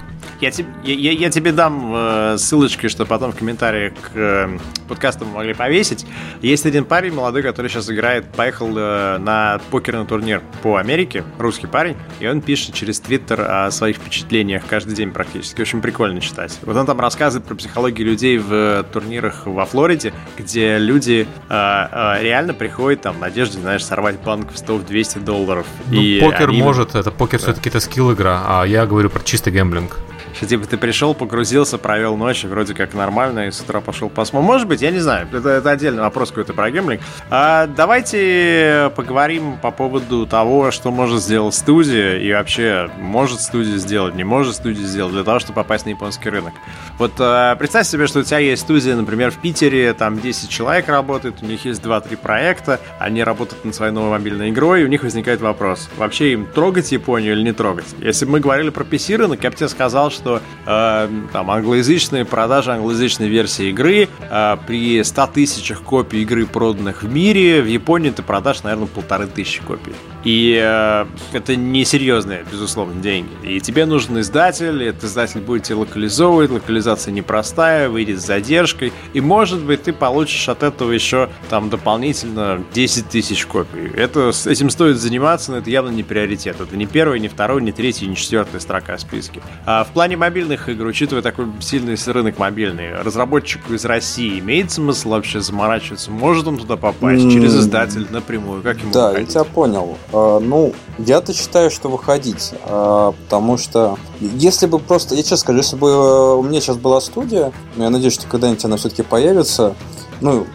[0.42, 5.26] Я, тебе, я, я тебе дам э, ссылочки, что потом в комментариях к э, подкасту
[5.26, 6.06] мы могли повесить.
[6.42, 11.68] Есть один парень молодой, который сейчас играет, поехал э, на покерный турнир по Америке, русский
[11.68, 15.62] парень, и он пишет через Твиттер о своих впечатлениях каждый день практически.
[15.62, 16.58] Очень прикольно читать.
[16.62, 21.54] Вот он там рассказывает про психологию людей в э, турнирах во Флориде, где люди э,
[21.54, 25.68] э, реально приходят там в надежде, знаешь, сорвать банк в 100 в 200 долларов.
[25.88, 26.62] Ну, и покер они...
[26.62, 27.48] может, это покер да.
[27.48, 29.98] все-таки это скилл игра, а я говорю про чистый гэмблинг.
[30.40, 34.48] Что типа ты пришел, погрузился, провел ночь, вроде как нормально, и с утра пошел посмотреть.
[34.48, 35.28] Может быть, я не знаю.
[35.34, 37.02] Это, это отдельный вопрос какой-то про гемблинг.
[37.30, 44.16] А, давайте поговорим по поводу того, что может сделать студия, и вообще, может студия сделать,
[44.16, 46.54] не может студия сделать, для того, чтобы попасть на японский рынок.
[47.00, 50.88] Вот а, представь себе, что у тебя есть студия, например, в Питере, там 10 человек
[50.88, 54.88] работает, у них есть 2-3 проекта, они работают над своей новой мобильной игрой, и у
[54.88, 57.88] них возникает вопрос, вообще им трогать Японию или не трогать?
[58.00, 61.50] Если бы мы говорили про PC рынок, я бы тебе сказал, что что э, там
[61.50, 67.68] англоязычные продажи англоязычной версии игры э, при 100 тысячах копий игры, проданных в мире, в
[67.68, 69.94] Японии ты продашь, наверное, полторы тысячи копий.
[70.24, 73.30] И э, это несерьезные, безусловно, деньги.
[73.44, 79.22] И тебе нужен издатель, этот издатель будет тебе локализовывать, локализация непростая, выйдет с задержкой, и,
[79.22, 83.90] может быть, ты получишь от этого еще там дополнительно 10 тысяч копий.
[83.96, 86.60] Это, этим стоит заниматься, но это явно не приоритет.
[86.60, 89.42] Это не первый, не второй, не третий, не четвертая строка в списке.
[89.66, 95.10] А в плане мобильных игр, учитывая такой сильный рынок мобильный, разработчику из России имеет смысл
[95.10, 96.12] вообще заморачиваться?
[96.12, 97.32] Может он туда попасть mm.
[97.32, 98.62] через издатель напрямую?
[98.62, 99.30] Как ему Да, выходить?
[99.30, 99.98] я тебя понял.
[100.14, 105.58] А, ну, я-то считаю, что выходить, а, потому что если бы просто, я честно скажу,
[105.60, 109.76] если бы э, у меня сейчас была студия, я надеюсь, что когда-нибудь она все-таки появится,
[110.22, 110.46] ну,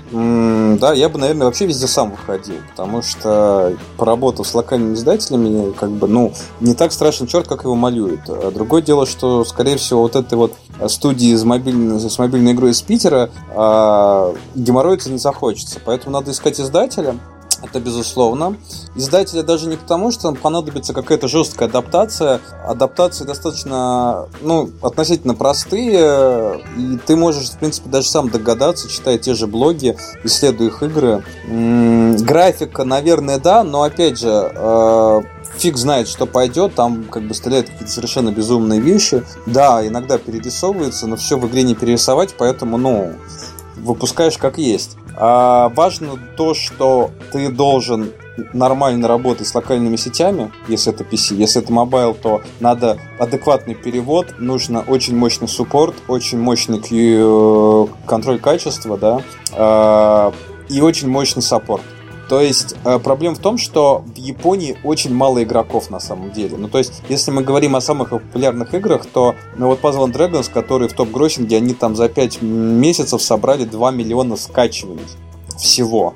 [0.79, 5.91] да, я бы, наверное, вообще везде сам выходил, потому что поработав с локальными издателями, как
[5.91, 8.21] бы, ну, не так страшен черт, как его малюют.
[8.29, 10.55] А другое дело, что, скорее всего, вот этой вот
[10.89, 15.81] студии с мобильной, с мобильной игрой из Питера а, геморроиться не захочется.
[15.85, 17.17] Поэтому надо искать издателя,
[17.65, 18.57] это безусловно.
[18.95, 22.41] Издателя даже не потому, что там понадобится какая-то жесткая адаптация.
[22.67, 29.35] Адаптации достаточно, ну, относительно простые, и ты можешь, в принципе, даже сам догадаться, читая те
[29.35, 31.25] же блоги, исследуя их игры.
[31.49, 35.21] М-м, графика, наверное, да, но, опять же, э-
[35.57, 39.25] фиг знает, что пойдет, там как бы стреляют какие-то совершенно безумные вещи.
[39.47, 43.13] Да, иногда перерисовывается, но все в игре не перерисовать, поэтому, ну,
[43.77, 44.97] выпускаешь как есть.
[45.17, 48.13] А важно то, что ты должен
[48.53, 51.37] нормально работать с локальными сетями, если это PC.
[51.37, 58.41] Если это мобайл, то надо адекватный перевод, нужно очень мощный support, очень мощный э, контроль
[58.41, 59.21] качества, да,
[59.53, 60.33] а,
[60.69, 61.83] и очень мощный support.
[62.29, 66.57] То есть э, проблема в том, что в Японии очень мало игроков на самом деле.
[66.57, 70.51] Ну, то есть, если мы говорим о самых популярных играх, то ну, вот Puzzle Dragons,
[70.51, 75.05] которые в top-grossing'е, они там за 5 месяцев собрали 2 миллиона скачиваний
[75.59, 76.15] всего.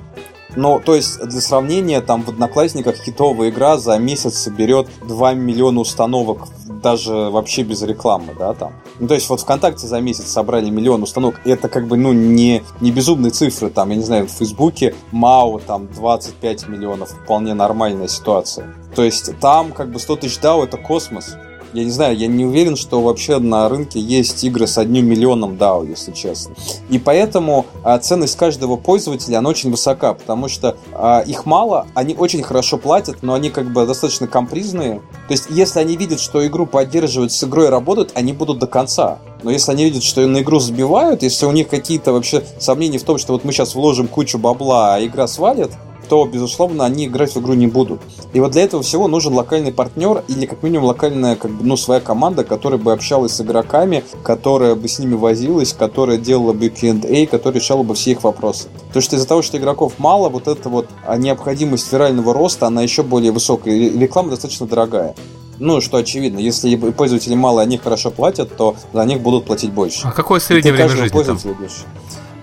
[0.55, 5.79] Ну, то есть, для сравнения, там в Одноклассниках хитовая игра за месяц соберет 2 миллиона
[5.79, 6.47] установок,
[6.81, 8.73] даже вообще без рекламы, да, там.
[8.99, 12.13] Ну, то есть, вот ВКонтакте за месяц собрали миллион установок, и это как бы, ну,
[12.13, 17.53] не, не безумные цифры, там, я не знаю, в Фейсбуке МАУ, там, 25 миллионов, вполне
[17.53, 18.73] нормальная ситуация.
[18.95, 21.35] То есть, там, как бы, 100 тысяч DAO это космос
[21.73, 25.53] я не знаю, я не уверен, что вообще на рынке есть игры с одним миллионом
[25.53, 26.55] DAO, если честно.
[26.89, 32.15] И поэтому а, ценность каждого пользователя, она очень высока, потому что а, их мало, они
[32.15, 35.01] очень хорошо платят, но они как бы достаточно компризные.
[35.27, 39.19] То есть, если они видят, что игру поддерживают, с игрой работают, они будут до конца.
[39.43, 43.03] Но если они видят, что на игру забивают, если у них какие-то вообще сомнения в
[43.03, 45.71] том, что вот мы сейчас вложим кучу бабла, а игра свалит,
[46.09, 48.01] то, безусловно, они играть в игру не будут.
[48.33, 51.77] И вот для этого всего нужен локальный партнер или, как минимум, локальная, как бы, ну,
[51.77, 56.69] своя команда, которая бы общалась с игроками, которая бы с ними возилась, которая делала бы
[56.69, 58.67] Q&A, которая решала бы все их вопросы.
[58.91, 60.87] То что из-за того, что игроков мало, вот эта вот
[61.17, 63.75] необходимость вирального роста, она еще более высокая.
[63.75, 65.15] И реклама достаточно дорогая.
[65.59, 70.07] Ну, что очевидно, если пользователей мало, они хорошо платят, то за них будут платить больше.
[70.07, 71.37] А какое среднее время жизни там?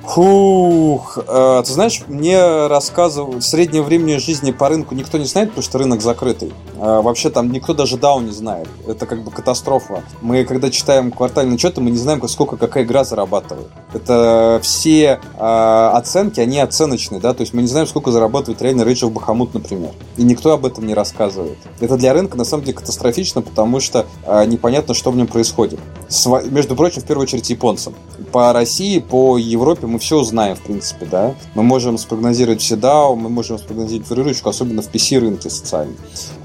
[0.07, 5.65] Фух, э, ты знаешь, мне рассказывают, среднее время жизни по рынку никто не знает, потому
[5.65, 6.53] что рынок закрытый.
[6.77, 8.69] Э, вообще там никто даже DAO не знает.
[8.87, 10.05] Это как бы катастрофа.
[10.23, 13.69] Мы, когда читаем квартальные отчеты, мы не знаем, сколько какая игра зарабатывает.
[13.93, 18.83] Это все э, оценки, они оценочные, да, то есть мы не знаем, сколько зарабатывает реально
[18.83, 19.91] of Bahamut, например.
[20.17, 21.59] И никто об этом не рассказывает.
[21.81, 25.81] Это для рынка на самом деле катастрофично, потому что э, непонятно, что в нем происходит.
[26.09, 27.95] Сва- между прочим, в первую очередь японцам.
[28.31, 31.35] По России, по Европе мы мы все узнаем, в принципе, да.
[31.55, 35.97] Мы можем спрогнозировать все DAO, мы можем спрогнозировать выручку, особенно в PC-рынке социальном.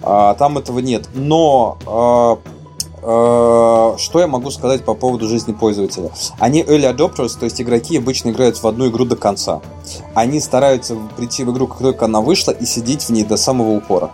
[0.02, 1.10] А, там этого нет.
[1.14, 2.40] Но а,
[3.04, 6.12] Э, что я могу сказать по поводу жизни пользователя?
[6.40, 9.62] Они early adopters, то есть игроки обычно играют в одну игру до конца.
[10.14, 13.72] Они стараются прийти в игру, как только она вышла, и сидеть в ней до самого
[13.72, 14.12] упора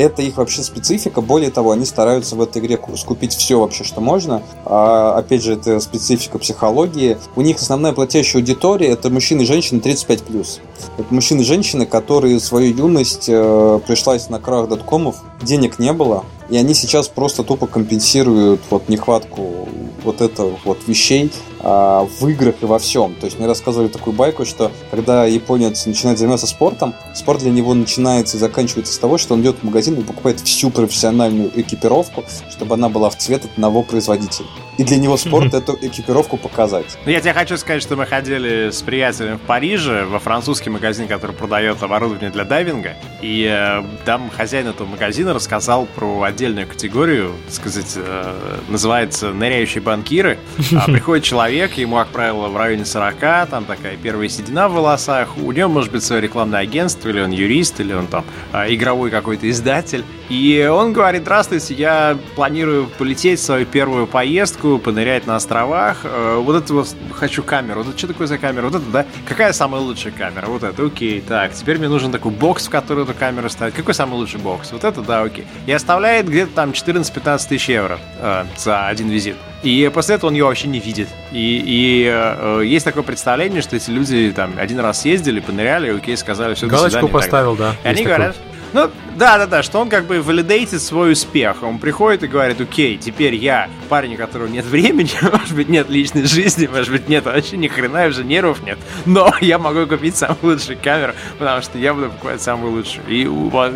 [0.00, 1.20] это их вообще специфика.
[1.20, 4.42] Более того, они стараются в этой игре скупить все вообще, что можно.
[4.64, 7.18] А, опять же, это специфика психологии.
[7.36, 10.60] У них основная платящая аудитория это мужчины и женщины 35+.
[10.98, 16.24] Это мужчины и женщины, которые свою юность э, пришлась на крах доткомов, денег не было,
[16.48, 19.68] и они сейчас просто тупо компенсируют вот нехватку
[20.02, 21.30] вот это вот вещей
[21.62, 23.14] а, в играх и во всем.
[23.14, 27.74] То есть мне рассказывали такую байку, что когда японец начинает заниматься спортом, спорт для него
[27.74, 32.24] начинается и заканчивается с того, что он идет в магазин и покупает всю профессиональную экипировку,
[32.50, 34.46] чтобы она была в цвет одного производителя.
[34.80, 36.96] И для него спорт эту экипировку показать.
[37.04, 41.06] Ну, я тебе хочу сказать, что мы ходили с приятелем в Париже во французский магазин,
[41.06, 42.94] который продает оборудование для дайвинга.
[43.20, 49.82] И э, там хозяин этого магазина рассказал про отдельную категорию, так сказать, э, называется «ныряющие
[49.82, 50.38] банкиры».
[50.74, 55.36] А приходит человек, ему, как правило, в районе 40, там такая первая седина в волосах,
[55.36, 58.24] у него может быть свое рекламное агентство, или он юрист, или он там
[58.54, 60.06] э, игровой какой-то издатель.
[60.30, 65.98] И он говорит, здравствуйте, я планирую полететь в свою первую поездку, понырять на островах.
[66.04, 67.82] Э, вот это вот хочу камеру.
[67.82, 68.68] Вот это что такое за камера?
[68.68, 69.06] Вот это, да?
[69.26, 70.46] Какая самая лучшая камера?
[70.46, 71.20] Вот это, окей.
[71.20, 73.74] Так, теперь мне нужен такой бокс, в который эту камеру ставить.
[73.74, 74.70] Какой самый лучший бокс?
[74.70, 75.46] Вот это, да, окей.
[75.66, 79.34] И оставляет где-то там 14-15 тысяч евро э, за один визит.
[79.64, 81.08] И после этого он ее вообще не видит.
[81.32, 86.16] И, и э, есть такое представление, что эти люди там один раз съездили, поныряли, окей,
[86.16, 87.12] сказали все, Галочку до свидания.
[87.12, 87.74] поставил, да.
[87.82, 88.16] И они такой.
[88.16, 88.36] говорят,
[88.72, 88.90] ну,
[89.20, 91.62] да-да-да, что он как бы валидейтит свой успех.
[91.62, 95.90] Он приходит и говорит, окей, теперь я парень, у которого нет времени, может быть, нет
[95.90, 100.16] личной жизни, может быть, нет вообще ни хрена, уже нервов нет, но я могу купить
[100.16, 103.06] самую лучшую камеру, потому что я буду покупать самую лучшую.
[103.08, 103.28] И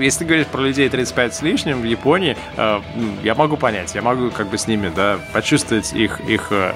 [0.03, 2.81] если ты говоришь про людей 35 с лишним в Японии, э,
[3.23, 6.73] я могу понять, я могу как бы с ними, да, почувствовать их, их э,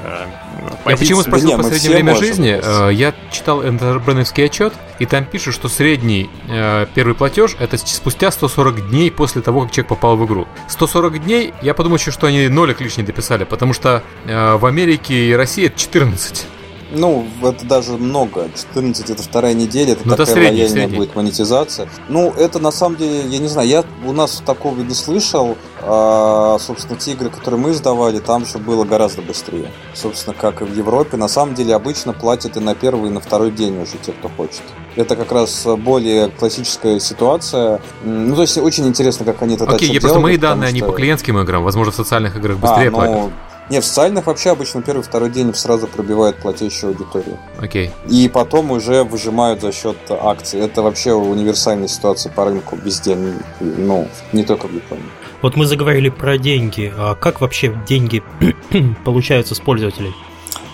[0.85, 2.61] Я почему спросил да по среднее время жизни?
[2.63, 8.31] Э, я читал энтербрендовский отчет, и там пишут, что средний э, первый платеж это спустя
[8.31, 8.58] 140
[8.89, 10.47] дней после того, как человек попал в игру.
[10.69, 15.31] 140 дней, я подумал еще, что они нолик лишний дописали, потому что э, в Америке
[15.31, 16.47] и России это 14.
[16.91, 18.49] Ну, это даже много.
[18.55, 20.97] 14 это вторая неделя, это Но ну, такая это средний, лояльная средний.
[20.97, 21.89] будет монетизация.
[22.09, 25.57] Ну, это на самом деле, я не знаю, я у нас такого не слышал.
[25.81, 29.71] А, собственно, те игры, которые мы сдавали, там все было гораздо быстрее.
[29.95, 31.17] Собственно, как и в Европе.
[31.17, 34.29] На самом деле, обычно платят и на первый, и на второй день уже те, кто
[34.29, 34.63] хочет.
[34.97, 37.81] Это как раз более классическая ситуация.
[38.03, 40.77] Ну, то есть, очень интересно, как они это Окей, okay, просто мои данные, что...
[40.77, 41.63] они по клиентским играм.
[41.63, 43.33] Возможно, в социальных играх быстрее а, ну, платят.
[43.71, 47.39] Не, в социальных вообще обычно первый второй день сразу пробивают платящую аудиторию.
[47.59, 47.91] Окей.
[48.09, 50.61] И потом уже выжимают за счет акций.
[50.61, 53.17] Это вообще универсальная ситуация по рынку везде,
[53.61, 55.05] ну, не только в Японии.
[55.43, 56.93] Вот мы заговорили про деньги.
[56.97, 58.23] А как вообще деньги
[59.05, 60.15] получаются с пользователей?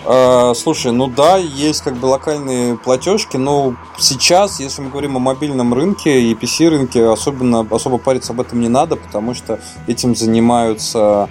[0.07, 5.19] А, слушай, ну да, есть как бы локальные платежки, но сейчас, если мы говорим о
[5.19, 10.15] мобильном рынке и PC рынке, особенно особо париться об этом не надо, потому что этим
[10.15, 11.27] занимаются,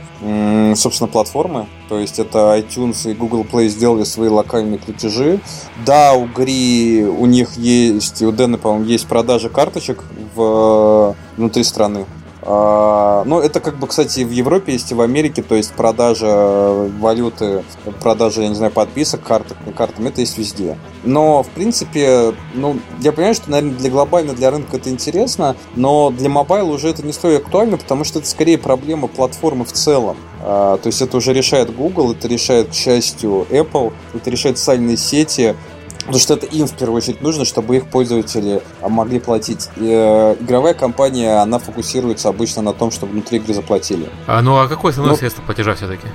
[0.74, 1.68] собственно, платформы.
[1.88, 5.40] То есть это iTunes и Google Play сделали свои локальные платежи.
[5.86, 10.02] Да, у Гри у них есть, у Дэна, по-моему, есть продажа карточек
[10.34, 12.06] в, внутри страны.
[12.46, 16.90] А, ну, это как бы, кстати, в Европе есть и в Америке, то есть продажа
[17.00, 17.64] валюты,
[18.02, 20.78] продажа, я не знаю, подписок карток, картам, это есть везде.
[21.04, 26.10] Но, в принципе, ну, я понимаю, что, наверное, для глобально, для рынка это интересно, но
[26.10, 30.16] для мобайла уже это не столь актуально, потому что это скорее проблема платформы в целом.
[30.40, 34.98] А, то есть это уже решает Google, это решает, к счастью, Apple, это решает социальные
[34.98, 35.56] сети,
[36.04, 39.70] Потому что это им в первую очередь нужно, чтобы их пользователи а, могли платить.
[39.76, 44.08] И, э, игровая компания, она фокусируется обычно на том, чтобы внутри игры заплатили.
[44.26, 46.06] А, ну а какое основное ну, средство платежа все-таки?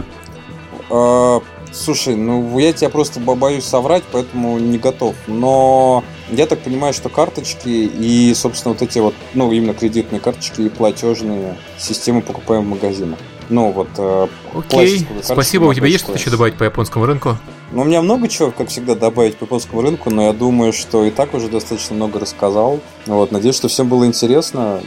[0.92, 1.40] Э,
[1.72, 5.16] слушай, ну я тебя просто боюсь соврать, поэтому не готов.
[5.26, 10.62] Но я так понимаю, что карточки и, собственно, вот эти вот, ну, именно кредитные карточки
[10.62, 13.20] и платежные системы покупаем в магазинах.
[13.50, 13.90] Ну, вот...
[13.98, 15.66] Э, Окей, спасибо.
[15.66, 17.38] У тебя есть что-то еще добавить по японскому рынку?
[17.72, 21.06] Ну, у меня много чего, как всегда, добавить по японскому рынку, но я думаю, что
[21.06, 22.80] и так уже достаточно много рассказал.
[23.06, 24.82] Вот, надеюсь, что всем было интересно.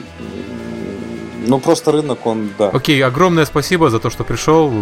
[1.45, 2.69] Ну, просто рынок, он, да.
[2.69, 4.73] Окей, огромное спасибо за то, что пришел.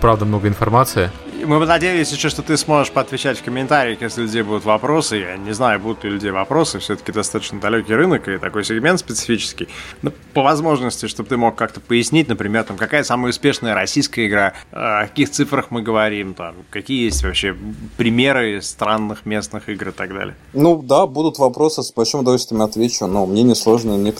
[0.00, 1.10] Правда, много информации
[1.44, 5.16] мы надеялись еще, что ты сможешь поотвечать в комментариях, если у людей будут вопросы.
[5.16, 6.78] Я не знаю, будут ли у людей вопросы.
[6.78, 9.68] Все-таки достаточно далекий рынок и такой сегмент специфический.
[10.02, 14.54] Но по возможности, чтобы ты мог как-то пояснить, например, там, какая самая успешная российская игра,
[14.70, 17.56] о каких цифрах мы говорим, там, какие есть вообще
[17.96, 20.34] примеры странных местных игр и так далее.
[20.52, 24.12] Ну да, будут вопросы, с большим удовольствием отвечу, но мне не сложно и мне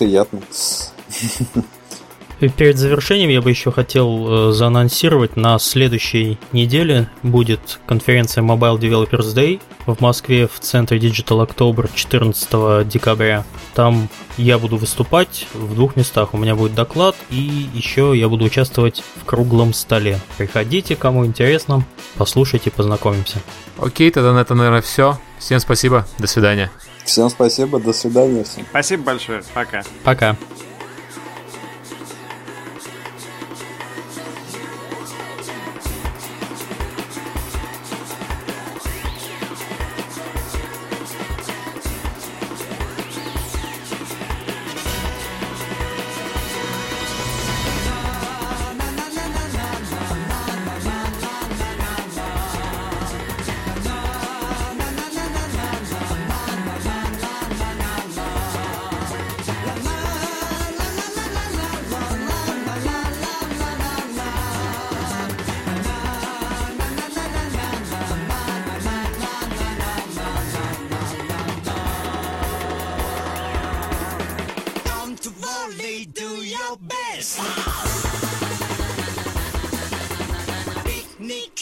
[2.42, 2.58] приятно.
[2.62, 9.34] Перед завершением я бы еще хотел э, заанонсировать, на следующей неделе будет конференция Mobile Developers
[9.34, 13.44] Day в Москве в центре Digital October 14 декабря.
[13.74, 16.34] Там я буду выступать в двух местах.
[16.34, 20.20] У меня будет доклад и еще я буду участвовать в круглом столе.
[20.38, 21.84] Приходите, кому интересно,
[22.16, 23.38] послушайте, познакомимся.
[23.78, 25.18] Окей, тогда на это, наверное, все.
[25.38, 26.70] Всем спасибо, до свидания.
[27.04, 28.64] Всем спасибо, до свидания всем.
[28.70, 29.82] Спасибо большое, пока.
[30.04, 30.36] Пока.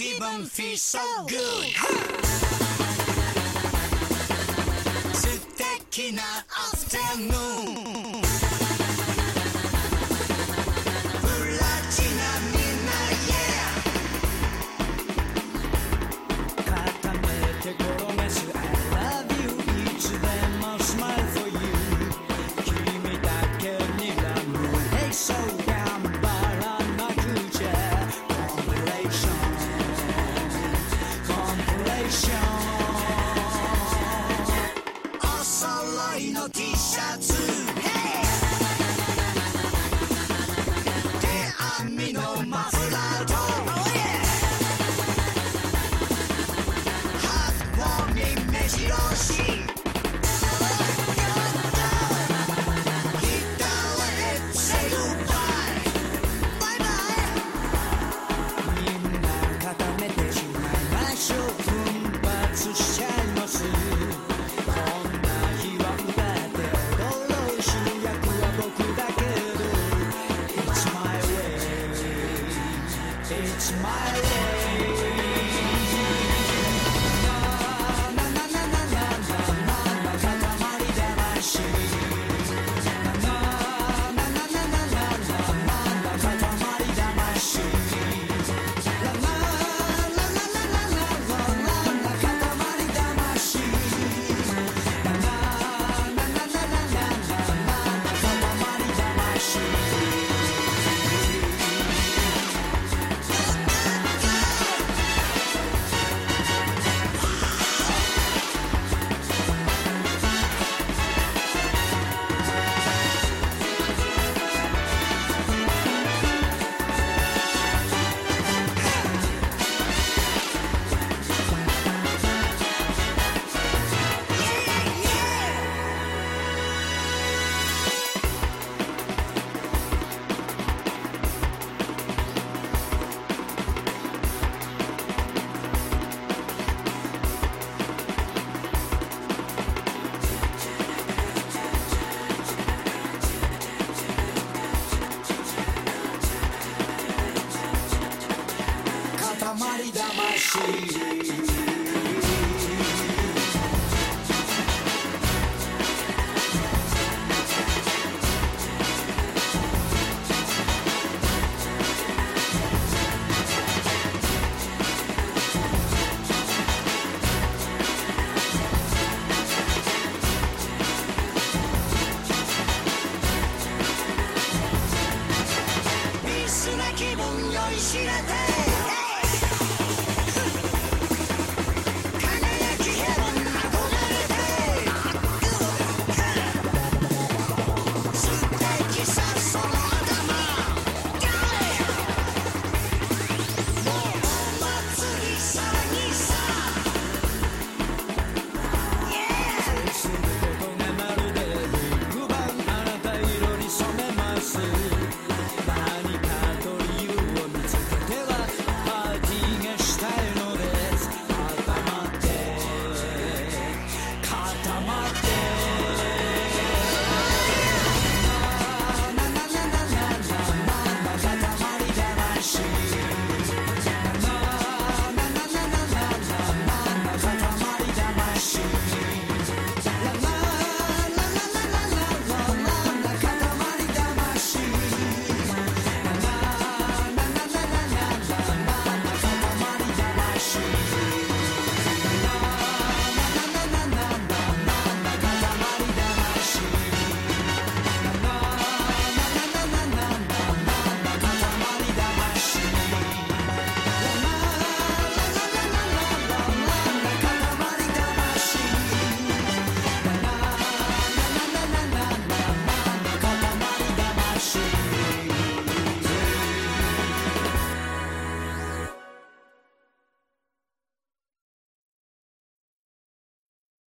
[0.00, 0.98] keep them fish so
[1.28, 1.74] good.
[5.12, 5.28] 素
[5.90, 7.49] 敵なアフタヌーン